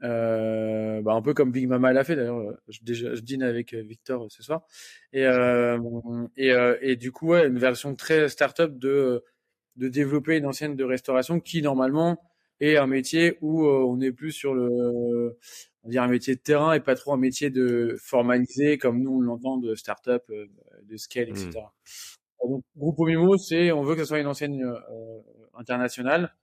[0.05, 2.59] Euh, bah, un peu comme Big Mama l'a fait d'ailleurs.
[2.69, 4.63] Je, je, dîne avec Victor ce soir.
[5.13, 5.79] Et, euh,
[6.37, 9.23] et, et, du coup, ouais, une version très start-up de,
[9.77, 12.19] de développer une ancienne de restauration qui normalement
[12.63, 15.37] est un métier où on est plus sur le
[15.85, 19.17] on dire un métier de terrain et pas trop un métier de formalisé comme nous
[19.17, 21.51] on l'entend de start-up, de scale, etc.
[21.51, 22.49] Mmh.
[22.49, 24.65] Donc, Groupe Mimo, c'est on veut que ce soit une enseigne
[25.55, 26.35] internationale.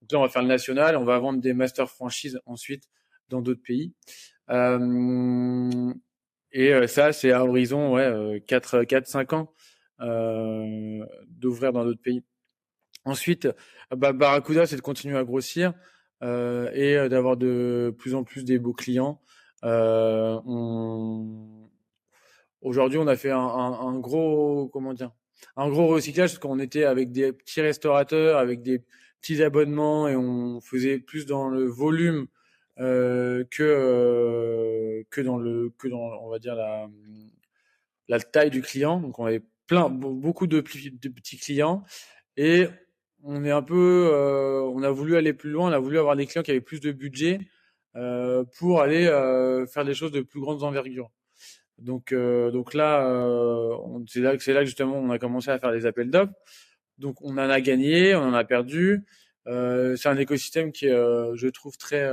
[0.00, 2.84] Donc là, on va faire le national, on va vendre des master franchises ensuite
[3.28, 3.92] dans d'autres pays.
[4.50, 5.92] Euh,
[6.52, 9.52] et euh, ça, c'est à horizon ouais, 4, 4 5 ans
[10.00, 12.22] euh, d'ouvrir dans d'autres pays.
[13.06, 13.48] Ensuite,
[13.96, 15.72] bah, Barracuda, c'est de continuer à grossir
[16.22, 19.20] euh, et d'avoir de plus en plus des beaux clients.
[19.64, 21.70] Euh, on...
[22.62, 25.12] Aujourd'hui, on a fait un, un, un, gros, comment dire,
[25.56, 28.82] un gros recyclage parce qu'on était avec des petits restaurateurs, avec des
[29.20, 32.26] petits abonnements et on faisait plus dans le volume
[32.80, 36.88] euh, que euh, que dans le que dans on va dire la
[38.08, 39.00] la taille du client.
[39.00, 41.84] Donc on avait plein beaucoup de, de petits clients
[42.36, 42.66] et
[43.26, 45.70] on est un peu euh, on a voulu aller plus loin.
[45.70, 47.40] On a voulu avoir des clients qui avaient plus de budget
[47.96, 51.10] euh, pour aller euh, faire des choses de plus grande envergure.
[51.78, 53.02] Donc donc là
[54.06, 56.32] c'est là c'est là que justement on a commencé à faire des appels d'offres.
[56.98, 59.04] Donc on en a gagné, on en a perdu.
[59.44, 62.10] C'est un écosystème qui je trouve, très,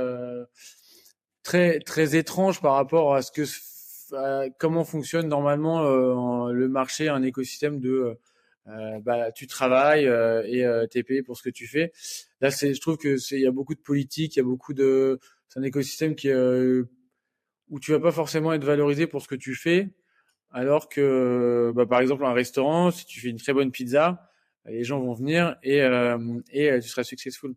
[1.42, 5.82] très, très étrange par rapport à ce que, comment fonctionne normalement
[6.50, 8.18] le marché, un écosystème de,
[8.66, 10.06] bah, tu travailles
[10.46, 11.92] et t'es payé pour ce que tu fais.
[12.40, 14.44] Là, c'est, je trouve que c'est, il y a beaucoup de politique, il y a
[14.44, 16.30] beaucoup de, c'est un écosystème qui
[17.70, 19.90] où tu vas pas forcément être valorisé pour ce que tu fais,
[20.50, 24.30] alors que, bah, par exemple, un restaurant, si tu fais une très bonne pizza,
[24.66, 27.54] les gens vont venir et, euh, et euh, tu seras successful.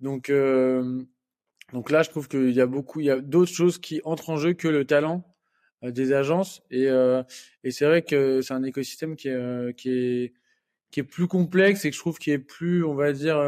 [0.00, 1.02] Donc, euh,
[1.72, 4.30] donc là, je trouve qu'il y a beaucoup, il y a d'autres choses qui entrent
[4.30, 5.27] en jeu que le talent
[5.82, 6.62] des agences.
[6.70, 6.86] Et,
[7.64, 10.32] et c'est vrai que c'est un écosystème qui est, qui est,
[10.90, 13.40] qui est plus complexe et que je trouve qui est plus, on va dire,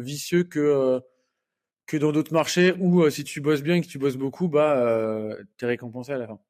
[0.00, 1.00] vicieux que
[1.86, 4.78] que dans d'autres marchés où si tu bosses bien et que tu bosses beaucoup, bah,
[4.78, 6.40] euh, t'es récompensé à la fin.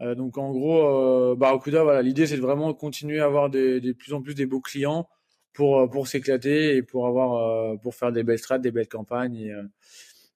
[0.00, 0.86] Euh, donc en gros,
[1.32, 4.34] euh, Barracuda, voilà, l'idée c'est de vraiment continuer à avoir des, de plus en plus
[4.34, 5.08] des beaux clients
[5.52, 9.36] pour euh, pour s'éclater et pour avoir pour faire des belles strates, des belles campagnes
[9.36, 9.52] et,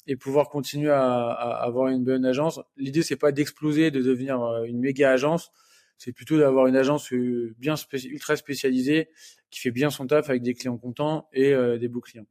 [0.07, 2.61] et pouvoir continuer à, à, avoir une bonne agence.
[2.77, 5.53] L'idée c'est pas d'exploser, de devenir une méga agence,
[5.99, 9.09] c'est plutôt d'avoir une agence bien ultra spécialisée
[9.51, 12.27] qui fait bien son taf avec des clients contents et des beaux clients.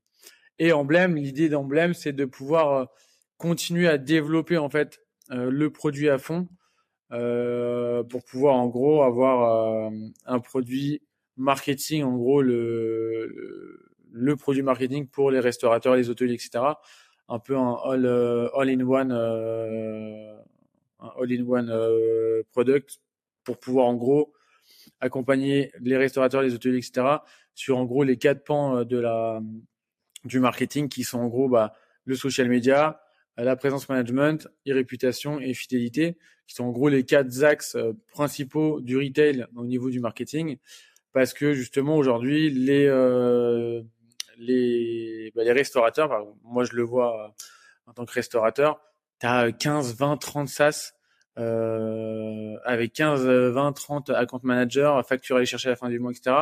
[0.60, 2.90] Et Emblème, l'idée d'Emblème, c'est de pouvoir
[3.38, 6.48] continuer à développer en fait le produit à fond
[7.12, 9.90] euh, pour pouvoir en gros avoir euh,
[10.26, 11.02] un produit
[11.38, 13.80] marketing, en gros le,
[14.12, 16.64] le, produit marketing pour les restaurateurs, les hôteliers, etc.
[17.28, 20.38] Un peu un all, euh, all in one, un
[21.00, 23.00] all in one product
[23.44, 24.34] pour pouvoir en gros
[25.00, 27.18] accompagner les restaurateurs, les hôteliers, etc.
[27.54, 29.42] sur en gros les quatre pans de la
[30.26, 31.74] du marketing qui sont en gros bah,
[32.06, 33.02] le social media,
[33.38, 38.82] la présence management, e-réputation et fidélité, qui sont en gros les quatre axes euh, principaux
[38.82, 40.58] du retail au niveau du marketing,
[41.12, 43.82] parce que justement aujourd'hui les euh,
[44.38, 47.28] les, bah, les restaurateurs, moi je le vois euh,
[47.88, 48.80] en tant que restaurateur,
[49.20, 50.94] tu as 15, 20, 30 SaaS
[51.38, 56.00] euh, avec 15, 20, 30 account managers, facture à aller chercher à la fin du
[56.00, 56.36] mois, etc.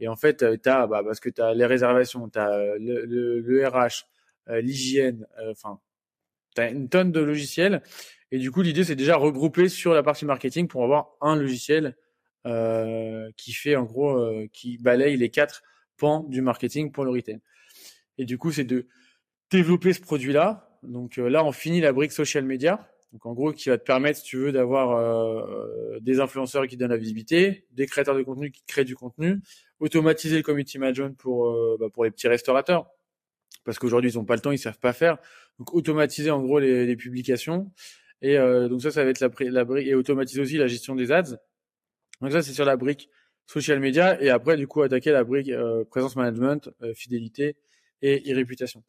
[0.00, 3.04] Et en fait, tu as, bah, parce que tu as les réservations, tu as le,
[3.06, 4.06] le, le RH,
[4.48, 5.80] l'hygiène, enfin,
[6.54, 7.82] tu as une tonne de logiciels.
[8.30, 11.96] Et du coup, l'idée, c'est déjà regrouper sur la partie marketing pour avoir un logiciel
[12.46, 15.62] euh, qui fait en gros, euh, qui balaye les quatre
[15.96, 17.40] pans du marketing pour le retail.
[18.18, 18.86] Et du coup, c'est de
[19.50, 20.78] développer ce produit-là.
[20.82, 22.88] Donc euh, là, on finit la brique social media.
[23.12, 26.76] Donc en gros, qui va te permettre, si tu veux, d'avoir euh, des influenceurs qui
[26.76, 29.40] donnent la visibilité, des créateurs de contenu qui créent du contenu,
[29.78, 32.90] automatiser le community management pour euh, bah, pour les petits restaurateurs,
[33.64, 35.18] parce qu'aujourd'hui ils n'ont pas le temps, ils savent pas faire.
[35.60, 37.70] Donc automatiser en gros les, les publications.
[38.20, 40.96] Et euh, donc ça, ça va être la, la brique et automatiser aussi la gestion
[40.96, 41.38] des ads.
[42.20, 43.10] Donc ça, c'est sur la brique
[43.46, 47.56] social media et après du coup attaquer la brique euh, présence management, euh, fidélité
[48.02, 48.82] et e-réputation.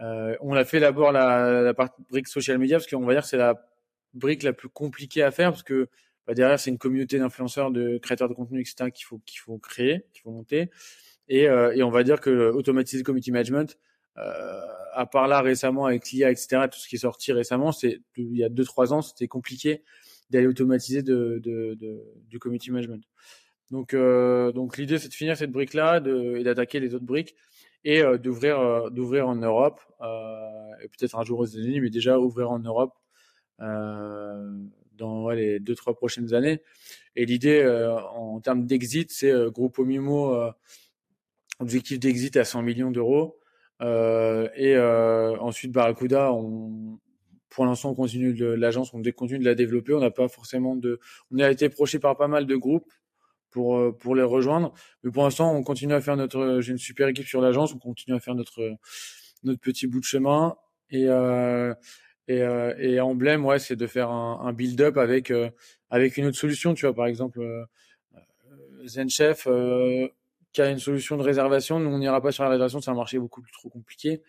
[0.00, 1.74] Euh, on a fait d'abord la, la
[2.10, 3.68] brique social media parce qu'on va dire que c'est la
[4.12, 5.88] brique la plus compliquée à faire parce que
[6.26, 8.90] bah, derrière c'est une communauté d'influenceurs, de créateurs de contenu, etc.
[8.90, 10.70] qu'il faut qu'il faut créer, qu'il faut monter.
[11.28, 13.78] Et, euh, et on va dire que automatiser community management,
[14.18, 14.60] euh,
[14.92, 18.36] à part là récemment avec l'IA, etc., tout ce qui est sorti récemment, c'est il
[18.36, 19.82] y a deux trois ans, c'était compliqué
[20.30, 23.04] d'aller automatiser de, de, de, du community management.
[23.70, 27.04] Donc, euh, donc l'idée c'est de finir cette brique là de, et d'attaquer les autres
[27.04, 27.34] briques.
[27.84, 29.80] et d'ouvrir d'ouvrir en Europe
[30.82, 32.94] et peut-être un jour aux États-Unis, mais déjà ouvrir en Europe
[33.58, 36.62] dans les deux trois prochaines années.
[37.16, 37.64] Et l'idée
[38.14, 40.34] en termes d'exit, c'est Groupe Mimo
[41.60, 43.38] objectif d'exit à 100 millions d'euros.
[43.80, 46.98] Euh, et euh, ensuite, Barracuda, on,
[47.50, 49.94] pour l'instant, on continue l'agence, on continue de la développer.
[49.94, 51.00] On n'a pas forcément de,
[51.30, 52.90] on a été approché par pas mal de groupes
[53.54, 56.60] pour euh, pour les rejoindre, mais pour l'instant, on continue à faire notre.
[56.60, 58.76] J'ai une super équipe sur l'agence, on continue à faire notre
[59.44, 60.56] notre petit bout de chemin
[60.90, 61.72] et euh,
[62.28, 65.32] et, euh, et emblème, ouais, c'est de faire un, un build-up avec
[65.88, 66.74] avec une autre solution.
[66.74, 67.40] Tu vois, par exemple,
[68.86, 69.48] ZenChef
[70.54, 71.80] qui a une solution de réservation.
[71.80, 74.22] Nous, on n'ira pas sur la réservation, c'est un marché beaucoup plus trop compliqué.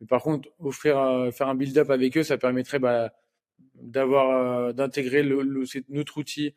[0.00, 3.12] Mais par contre, offrir, euh, faire un build-up avec eux, ça permettrait bah,
[3.74, 5.24] d'avoir, euh, d'intégrer
[5.88, 6.54] notre outil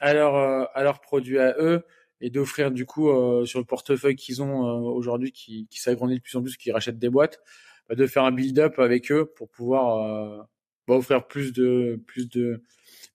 [0.00, 1.84] à leur, euh, à leurs produits à eux
[2.20, 3.08] et d'offrir du coup
[3.46, 4.60] sur le portefeuille qu'ils ont
[4.92, 7.40] aujourd'hui, qui, qui s'agrandit de plus en plus, qui rachètent des boîtes,
[7.88, 10.46] bah, de faire un build-up avec eux pour pouvoir
[10.86, 12.62] bah, offrir plus de, plus de,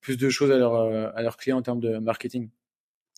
[0.01, 0.73] plus de choses à, leur,
[1.15, 2.49] à leurs clients en termes de marketing.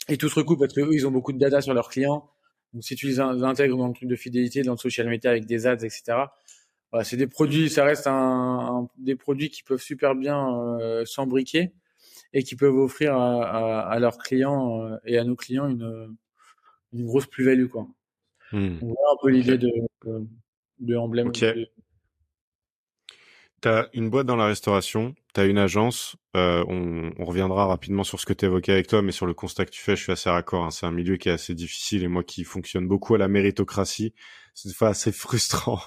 [0.09, 2.29] Et tout se recoupe parce qu'eux, ils ont beaucoup de data sur leurs clients.
[2.73, 5.45] Donc, si tu les intègres dans le truc de fidélité, dans le social media avec
[5.45, 6.17] des ads, etc.,
[6.91, 11.73] voilà, c'est des produits, ça reste un, des produits qui peuvent super bien euh, s'embriquer
[12.37, 16.15] et qui peuvent offrir à, à, à leurs clients euh, et à nos clients une,
[16.93, 17.87] une grosse plus-value, quoi.
[18.51, 18.77] Hmm.
[18.79, 19.71] On voit un peu l'idée de,
[20.79, 21.31] de, emblème.
[21.31, 21.45] Tu
[23.65, 28.03] as une boîte dans la restauration, tu as une agence, euh, on, on, reviendra rapidement
[28.03, 30.03] sur ce que tu évoquais avec toi, mais sur le constat que tu fais, je
[30.03, 30.63] suis assez raccord.
[30.63, 30.69] Hein.
[30.69, 34.13] C'est un milieu qui est assez difficile et moi qui fonctionne beaucoup à la méritocratie,
[34.53, 35.79] c'est assez frustrant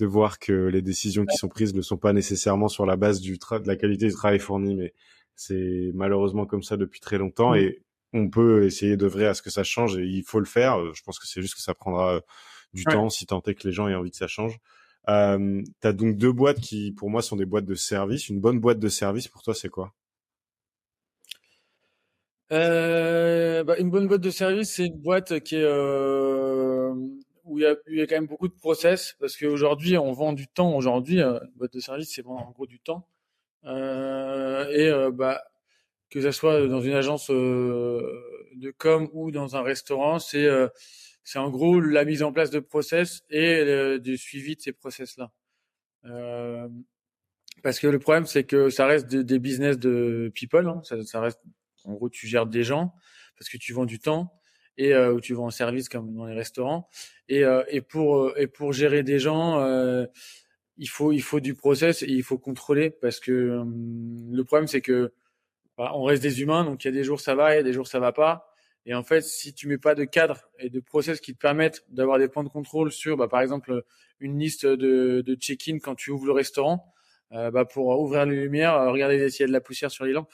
[0.00, 3.20] de voir que les décisions qui sont prises ne sont pas nécessairement sur la base
[3.20, 4.94] du de la qualité du travail fourni, mais
[5.46, 9.50] c'est malheureusement comme ça depuis très longtemps et on peut essayer d'œuvrer à ce que
[9.50, 10.94] ça change et il faut le faire.
[10.94, 12.20] Je pense que c'est juste que ça prendra
[12.74, 14.58] du temps si tant est que les gens aient envie que ça change.
[15.08, 18.28] Euh, tu as donc deux boîtes qui, pour moi, sont des boîtes de service.
[18.28, 19.92] Une bonne boîte de service, pour toi, c'est quoi?
[22.52, 26.92] Euh, bah, Une bonne boîte de service, c'est une boîte qui est euh,
[27.44, 30.12] où il y, a, il y, a, quand même beaucoup de process, parce qu'aujourd'hui, on
[30.12, 30.76] vend du temps.
[30.76, 33.08] Aujourd'hui, euh, une boîte de service, c'est en gros du temps.
[33.64, 35.42] Euh, et euh, bah,
[36.10, 40.48] que ça soit dans une agence de com ou dans un restaurant, c'est
[41.24, 45.32] c'est en gros la mise en place de process et du suivi de ces process-là.
[46.04, 46.68] Euh,
[47.62, 50.66] parce que le problème, c'est que ça reste des, business de people.
[50.66, 50.82] Hein.
[51.04, 51.40] Ça, reste,
[51.84, 52.94] en gros, tu gères des gens
[53.38, 54.32] parce que tu vends du temps
[54.78, 56.88] et euh, ou tu vends en service comme dans les restaurants.
[57.28, 60.06] Et, euh, et pour euh, et pour gérer des gens, euh,
[60.82, 64.66] il faut il faut du process et il faut contrôler parce que hum, le problème,
[64.66, 65.12] c'est que
[65.78, 67.60] bah, on reste des humains, donc il y a des jours ça va, il y
[67.60, 68.48] a des jours ça va pas.
[68.84, 71.84] Et en fait, si tu mets pas de cadre et de process qui te permettent
[71.88, 73.84] d'avoir des points de contrôle sur, bah, par exemple,
[74.18, 76.92] une liste de, de check-in quand tu ouvres le restaurant,
[77.32, 80.04] euh, bah, pour ouvrir les lumières, euh, regarder s'il y a de la poussière sur
[80.04, 80.28] les lampes,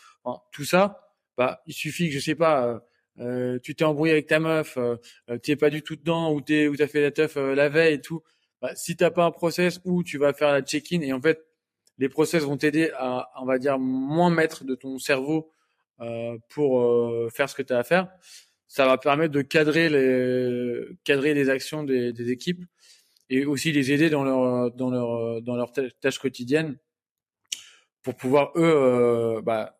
[0.50, 2.78] tout ça, bah, il suffit que je sais pas, euh,
[3.20, 4.96] euh tu t'es embrouillé avec ta meuf, euh,
[5.42, 7.94] tu es pas du tout dedans, ou t'es, ou t'as fait la teuf la veille
[7.94, 8.22] et tout.
[8.60, 11.44] Bah, si t'as pas un process où tu vas faire la check-in et en fait,
[11.98, 15.52] les process vont t'aider à, on va dire, moins mettre de ton cerveau
[16.00, 18.08] euh, pour euh, faire ce que tu as à faire.
[18.68, 22.64] Ça va permettre de cadrer les cadrer les actions des, des équipes
[23.30, 26.76] et aussi les aider dans leur dans leur dans leurs tâches quotidiennes
[28.02, 29.78] pour pouvoir eux euh, bah,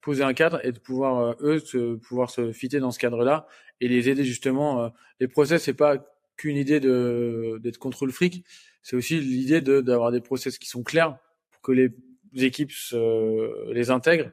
[0.00, 3.46] poser un cadre et de pouvoir eux se, pouvoir se fitter dans ce cadre-là
[3.80, 4.92] et les aider justement.
[5.20, 8.44] les process c'est pas qu'une idée de d'être contre le fric,
[8.82, 11.18] c'est aussi l'idée de d'avoir des process qui sont clairs
[11.50, 11.90] pour que les
[12.34, 14.30] équipes se, les intègrent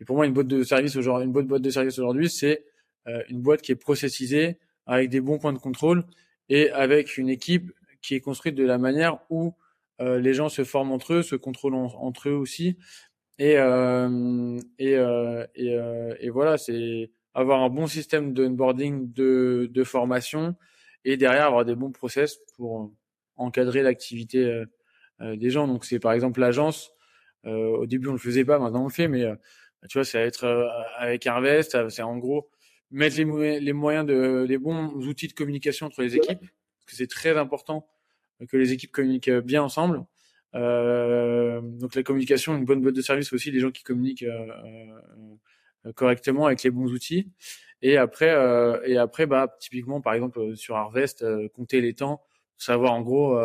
[0.00, 2.64] et pour moi, une boîte de service aujourd'hui, une bonne boîte de service aujourd'hui, c'est
[3.06, 6.04] euh, une boîte qui est processisée avec des bons points de contrôle
[6.48, 9.54] et avec une équipe qui est construite de la manière où
[10.00, 12.76] euh, les gens se forment entre eux, se contrôlent entre eux aussi.
[13.38, 14.96] Et euh, et,
[15.54, 15.78] et,
[16.20, 20.54] et, voilà, c'est avoir un bon système d'onboarding, de, de formation
[21.06, 22.92] et derrière avoir des bons process pour
[23.36, 24.64] encadrer l'activité
[25.20, 25.66] des gens.
[25.66, 26.92] Donc c'est par exemple l'agence.
[27.44, 29.24] au début on le faisait pas, maintenant on le fait, mais
[29.88, 30.66] tu vois, ça va être euh,
[30.98, 32.50] avec Harvest, c'est en gros
[32.90, 36.96] mettre les, les moyens de les bons outils de communication entre les équipes, parce que
[36.96, 37.88] c'est très important
[38.48, 40.04] que les équipes communiquent bien ensemble.
[40.54, 44.46] Euh, donc la communication, une bonne boîte de service aussi, les gens qui communiquent euh,
[45.86, 47.30] euh, correctement avec les bons outils.
[47.82, 52.22] Et après, euh, et après, bah typiquement par exemple sur Harvest, compter les temps,
[52.56, 53.36] savoir en gros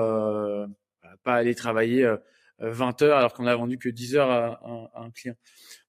[1.24, 2.10] pas aller travailler
[2.60, 5.36] 20 heures alors qu'on a vendu que 10 heures à, à un client.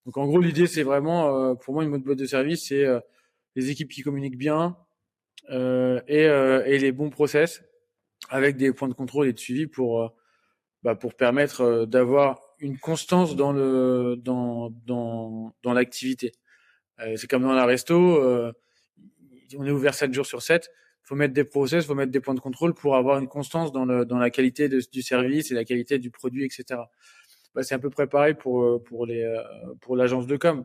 [0.06, 2.84] Donc en gros, l'idée, c'est vraiment, euh, pour moi, une mode boîte de service, c'est
[2.84, 3.00] euh,
[3.54, 4.76] les équipes qui communiquent bien
[5.50, 7.62] euh, et, et, les bons process
[8.30, 10.12] avec des points de contrôle et de suivi pour
[10.82, 16.32] bah, pour permettre d'avoir une constance dans le dans dans dans l'activité.
[17.16, 18.22] C'est comme dans la resto,
[19.58, 20.70] on est ouvert 7 jours sur 7
[21.02, 23.84] faut mettre des process, faut mettre des points de contrôle pour avoir une constance dans,
[23.84, 26.80] le, dans la qualité de, du service et la qualité du produit, etc.
[27.54, 29.42] Bah, c'est un peu préparé pour euh, pour les euh,
[29.80, 30.64] pour l'agence de com.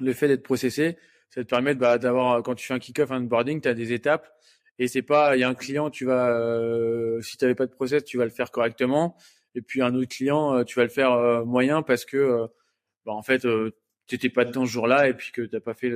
[0.00, 0.96] Le fait d'être processé,
[1.30, 3.92] ça te permet bah, d'avoir quand tu fais un kick-off, un onboarding, tu as des
[3.92, 4.28] étapes
[4.78, 7.66] et c'est pas il y a un client, tu vas euh, si tu n'avais pas
[7.66, 9.16] de process, tu vas le faire correctement
[9.54, 12.48] et puis un autre client, tu vas le faire moyen parce que
[13.04, 13.46] bah, en fait
[14.08, 15.92] tu n'étais pas dedans ce jour-là et puis que t'as pas fait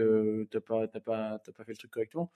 [0.51, 2.31] t'as pas t'as pas t'as pas fait le truc correctement.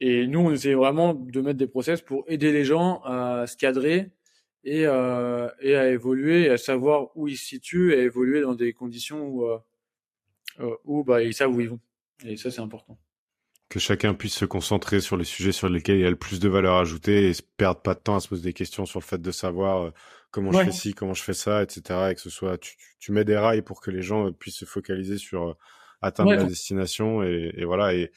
[0.00, 3.56] Et nous, on essaie vraiment de mettre des process pour aider les gens à se
[3.56, 4.10] cadrer
[4.64, 8.54] et, euh, et à évoluer, à savoir où ils se situent, et à évoluer dans
[8.54, 9.58] des conditions où, euh,
[10.60, 11.80] euh, où bah, ils savent où ils vont.
[12.24, 12.98] Et ça, c'est important.
[13.68, 16.40] Que chacun puisse se concentrer sur les sujets sur lesquels il y a le plus
[16.40, 19.00] de valeur ajoutée et se perdre pas de temps à se poser des questions sur
[19.00, 19.92] le fait de savoir
[20.28, 22.08] euh, comment je fais ci, comment je fais ça, etc.
[22.10, 24.64] Et que ce soit, tu, tu mets des rails pour que les gens puissent se
[24.64, 25.56] focaliser sur
[26.00, 28.12] atteindre la destination et, et voilà et,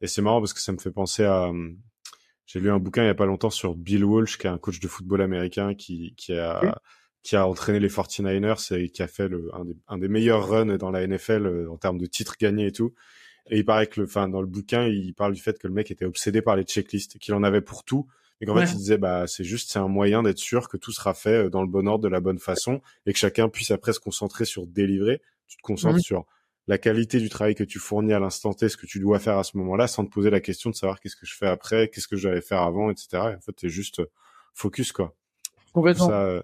[0.00, 1.52] et c'est marrant parce que ça me fait penser à
[2.46, 4.56] j'ai lu un bouquin il y a pas longtemps sur Bill Walsh qui est un
[4.56, 6.80] coach de football américain qui qui a
[7.26, 10.48] qui a entraîné les 49ers et qui a fait le, un, des, un des meilleurs
[10.48, 12.94] runs dans la NFL euh, en termes de titres gagnés et tout.
[13.50, 15.74] Et il paraît que le, enfin, dans le bouquin, il parle du fait que le
[15.74, 18.06] mec était obsédé par les checklists, qu'il en avait pour tout,
[18.40, 20.92] et qu'en fait, il disait, bah, c'est juste, c'est un moyen d'être sûr que tout
[20.92, 23.70] sera fait euh, dans le bon ordre, de la bonne façon, et que chacun puisse
[23.70, 25.22] après se concentrer sur délivrer.
[25.46, 26.26] Tu te concentres sur
[26.68, 29.38] la qualité du travail que tu fournis à l'instant T, ce que tu dois faire
[29.38, 31.88] à ce moment-là, sans te poser la question de savoir qu'est-ce que je fais après,
[31.88, 33.08] qu'est-ce que j'allais faire avant, etc.
[33.36, 34.10] en fait, t'es juste euh,
[34.52, 35.14] focus, quoi.
[35.72, 36.08] Complètement.
[36.08, 36.42] Ça, euh,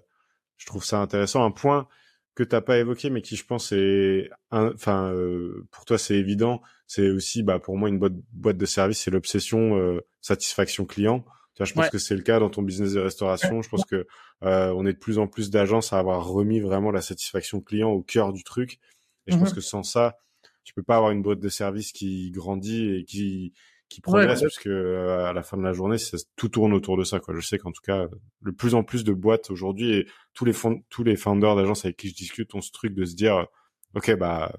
[0.57, 1.43] je trouve ça intéressant.
[1.43, 1.87] Un point
[2.35, 6.61] que t'as pas évoqué, mais qui je pense est, enfin, euh, pour toi c'est évident,
[6.87, 11.25] c'est aussi, bah, pour moi une boîte, boîte de service, c'est l'obsession satisfaction client.
[11.55, 13.61] Tu je pense que c'est le cas dans ton business de restauration.
[13.61, 14.05] Je pense que
[14.41, 18.01] on est de plus en plus d'agences à avoir remis vraiment la satisfaction client au
[18.01, 18.79] cœur du truc.
[19.27, 20.17] Et je pense mmh que sans ça,
[20.63, 23.53] tu peux pas avoir une boîte de service qui grandit et qui
[23.93, 26.97] qui progresse parce que euh, à la fin de la journée, ça, tout tourne autour
[26.97, 27.19] de ça.
[27.19, 27.35] Quoi.
[27.35, 28.07] Je sais qu'en tout cas,
[28.41, 31.85] le plus en plus de boîtes aujourd'hui et tous les fonds, tous les founders d'agences
[31.85, 33.45] avec qui je discute ont ce truc de se dire,
[33.93, 34.51] ok, bah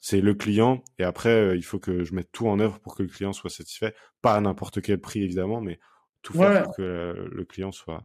[0.00, 2.94] c'est le client et après euh, il faut que je mette tout en œuvre pour
[2.96, 5.78] que le client soit satisfait, pas à n'importe quel prix évidemment, mais
[6.22, 8.02] tout faire pour que euh, le client soit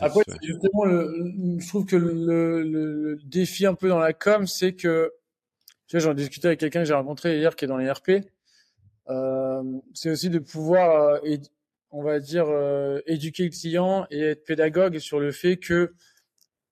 [0.00, 4.74] après, justement, le, je trouve que le, le, défi un peu dans la com, c'est
[4.74, 5.12] que,
[5.88, 8.10] tu sais, j'en discutais avec quelqu'un que j'ai rencontré hier qui est dans les RP.
[9.08, 9.62] Euh,
[9.92, 11.36] c'est aussi de pouvoir, euh,
[11.90, 15.92] on va dire, euh, éduquer le client et être pédagogue sur le fait que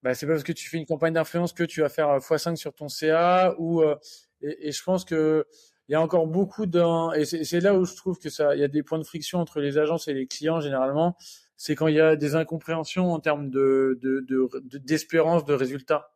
[0.03, 2.57] bah, c'est pas parce que tu fais une campagne d'influence que tu vas faire x5
[2.57, 3.97] sur ton CA ou euh,
[4.41, 5.47] et, et, je pense que
[5.89, 8.61] il y a encore beaucoup d'un et c'est là où je trouve que ça il
[8.61, 11.17] y a des points de friction entre les agences et les clients généralement.
[11.57, 13.99] C'est quand il y a des incompréhensions en termes de
[14.85, 16.13] d'espérance de, de, résultats.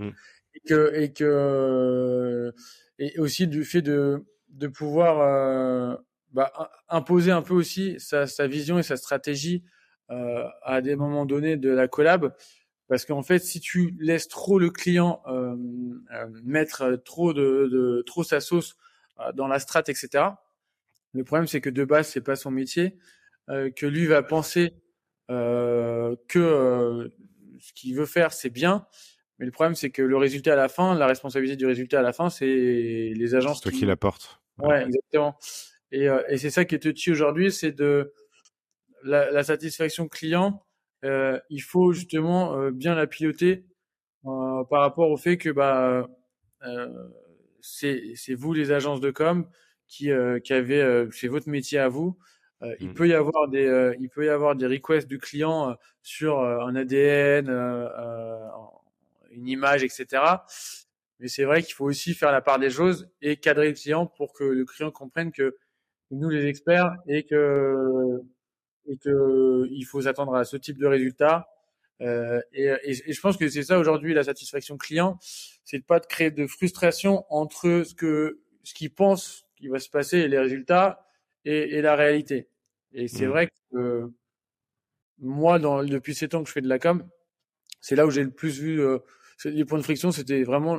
[0.00, 0.10] Mm.
[0.54, 2.52] et que et que
[2.98, 5.96] et aussi du fait de de pouvoir euh,
[6.32, 6.52] bah,
[6.88, 9.64] imposer un peu aussi sa, sa, vision et sa stratégie
[10.10, 12.34] euh, à des moments donnés de la collab.
[12.88, 15.56] Parce qu'en fait si tu laisses trop le client euh,
[16.12, 18.76] euh mettre trop de, de, trop sa sauce
[19.34, 20.24] dans la strat etc
[21.12, 22.98] le problème c'est que de base c'est pas son métier
[23.50, 24.74] euh, que lui va penser
[25.30, 27.08] euh, que euh,
[27.58, 28.86] ce qu'il veut faire, c'est bien.
[29.38, 32.02] Mais le problème, c'est que le résultat à la fin, la responsabilité du résultat à
[32.02, 33.58] la fin, c'est les agences.
[33.62, 34.40] C'est toi qui, l'apporte.
[34.58, 35.36] Ouais, exactement.
[35.90, 38.12] Et, et c'est ça qui est touchy aujourd'hui, c'est de
[39.02, 40.64] la, la, satisfaction client.
[41.04, 43.66] Euh, il faut justement bien la piloter
[44.22, 46.08] par rapport au fait que bah
[47.64, 49.48] c'est vous les agences de com
[49.88, 50.10] qui
[50.44, 52.18] qui avez c'est votre métier à vous
[52.64, 52.94] euh, il mmh.
[52.94, 56.40] peut y avoir des, euh, il peut y avoir des requests du client euh, sur
[56.40, 57.48] un ADN,
[59.30, 60.22] une image, etc.
[61.20, 64.06] Mais c'est vrai qu'il faut aussi faire la part des choses et cadrer le client
[64.06, 65.56] pour que le client comprenne que
[66.10, 68.20] nous les experts et que
[68.86, 71.48] et que il faut s'attendre à ce type de résultat.
[72.00, 75.18] Euh, et, et, je pense que c'est ça aujourd'hui la satisfaction client,
[75.64, 79.78] c'est de pas de créer de frustration entre ce que ce qu'ils pensent qui va
[79.78, 81.06] se passer et les résultats
[81.44, 82.48] et, et la réalité.
[82.92, 83.30] Et c'est mmh.
[83.30, 84.10] vrai que
[85.18, 87.06] moi, dans, depuis sept ans que je fais de la com,
[87.80, 88.98] c'est là où j'ai le plus vu euh,
[89.44, 90.10] les points de friction.
[90.10, 90.78] C'était vraiment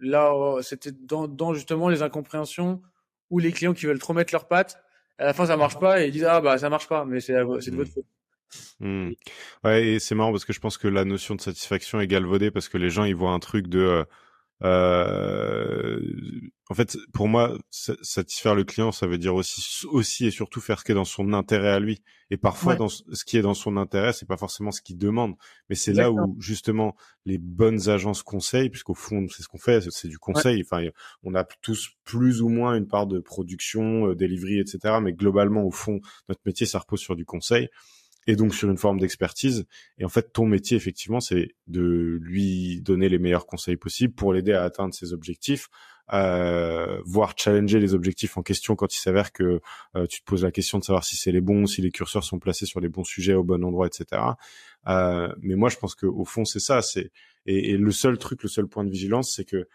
[0.00, 0.32] là,
[0.62, 2.82] c'était dans, dans, justement les incompréhensions
[3.30, 4.82] ou les clients qui veulent trop mettre leurs pattes.
[5.18, 7.20] À la fin, ça marche pas et ils disent ah bah ça marche pas, mais
[7.20, 7.94] c'est c'est de votre mmh.
[7.94, 8.06] faute.
[8.80, 9.10] Mmh.
[9.64, 12.50] Ouais, et c'est marrant parce que je pense que la notion de satisfaction est galvaudée
[12.50, 14.04] parce que les gens ils voient un truc de euh,
[14.64, 15.98] Euh,
[16.68, 20.78] en fait, pour moi, satisfaire le client, ça veut dire aussi, aussi et surtout faire
[20.78, 22.02] ce qui est dans son intérêt à lui.
[22.30, 25.34] Et parfois, dans ce qui est dans son intérêt, c'est pas forcément ce qu'il demande,
[25.68, 26.96] mais c'est là où justement
[27.26, 30.62] les bonnes agences conseillent, puisqu'au fond, c'est ce qu'on fait, c'est du conseil.
[30.62, 30.86] Enfin,
[31.24, 34.98] on a tous plus ou moins une part de production, euh, delivery, etc.
[35.02, 37.68] Mais globalement, au fond, notre métier, ça repose sur du conseil
[38.26, 39.66] et donc sur une forme d'expertise.
[39.98, 44.32] Et en fait, ton métier, effectivement, c'est de lui donner les meilleurs conseils possibles pour
[44.32, 45.68] l'aider à atteindre ses objectifs,
[46.12, 49.60] euh, voire challenger les objectifs en question quand il s'avère que
[49.96, 52.24] euh, tu te poses la question de savoir si c'est les bons, si les curseurs
[52.24, 54.22] sont placés sur les bons sujets au bon endroit, etc.
[54.88, 56.82] Euh, mais moi, je pense que au fond, c'est ça.
[56.82, 57.10] C'est
[57.46, 59.68] et, et, le seul truc, le seul point de vigilance, c'est que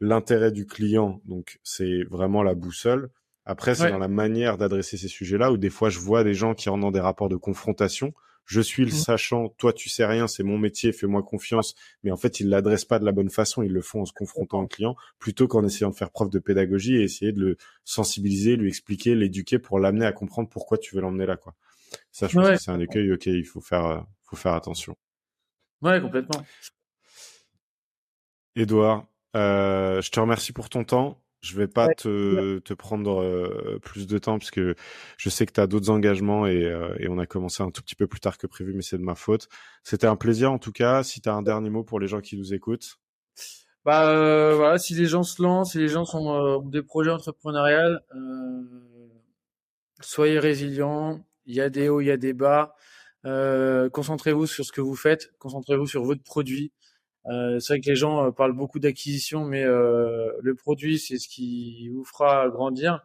[0.00, 3.10] l'intérêt du client, donc c'est vraiment la boussole.
[3.46, 6.54] Après, c'est dans la manière d'adresser ces sujets-là où des fois je vois des gens
[6.54, 8.12] qui rentrent dans des rapports de confrontation.
[8.44, 8.94] Je suis le mmh.
[8.94, 11.74] sachant, toi tu sais rien, c'est mon métier, fais-moi confiance.
[12.02, 14.12] Mais en fait, ils l'adressent pas de la bonne façon, ils le font en se
[14.12, 17.56] confrontant au client, plutôt qu'en essayant de faire preuve de pédagogie et essayer de le
[17.84, 21.54] sensibiliser, lui expliquer, l'éduquer pour l'amener à comprendre pourquoi tu veux l'emmener là, quoi.
[22.10, 24.96] Ça, je pense que c'est un écueil auquel il faut faire, euh, faut faire attention.
[25.82, 26.44] Ouais, complètement.
[28.56, 31.20] Edouard, euh, je te remercie pour ton temps.
[31.46, 34.74] Je vais pas te, te, prendre euh, plus de temps parce que
[35.16, 37.82] je sais que tu as d'autres engagements et, euh, et, on a commencé un tout
[37.82, 39.48] petit peu plus tard que prévu, mais c'est de ma faute.
[39.84, 41.02] C'était un plaisir en tout cas.
[41.02, 42.98] Si tu as un dernier mot pour les gens qui nous écoutent.
[43.84, 47.12] Bah euh, voilà, si les gens se lancent, si les gens sont ont des projets
[47.12, 47.98] entrepreneuriaux,
[50.00, 51.24] soyez résilients.
[51.46, 52.74] Il y a des hauts, il y a des bas.
[53.22, 56.72] concentrez-vous sur ce que vous faites, concentrez-vous sur votre produit.
[57.28, 61.18] Euh, c'est vrai que les gens euh, parlent beaucoup d'acquisition, mais euh, le produit, c'est
[61.18, 63.04] ce qui vous fera grandir.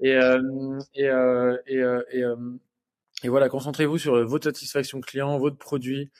[0.00, 2.24] Et, et, et, et,
[3.22, 6.10] et, voilà, concentrez-vous sur votre satisfaction client, votre produit.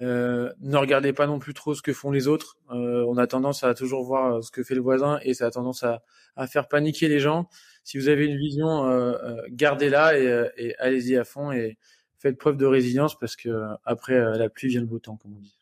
[0.00, 2.58] ne regardez pas non plus trop ce que font les autres.
[2.68, 5.82] on a tendance à toujours voir ce que fait le voisin et ça a tendance
[5.82, 6.02] à,
[6.36, 7.48] à faire paniquer les gens.
[7.84, 9.16] Si vous avez une vision,
[9.50, 11.78] gardez-la et allez-y à fond et
[12.18, 13.48] faites preuve de résilience parce que
[13.84, 15.61] après la pluie vient le beau temps, comme on dit.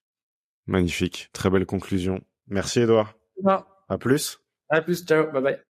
[0.71, 1.31] Magnifique.
[1.33, 2.21] Très belle conclusion.
[2.47, 3.15] Merci, Edouard.
[3.89, 4.41] À plus.
[4.69, 5.05] À plus.
[5.05, 5.31] Ciao.
[5.33, 5.59] Bye bye.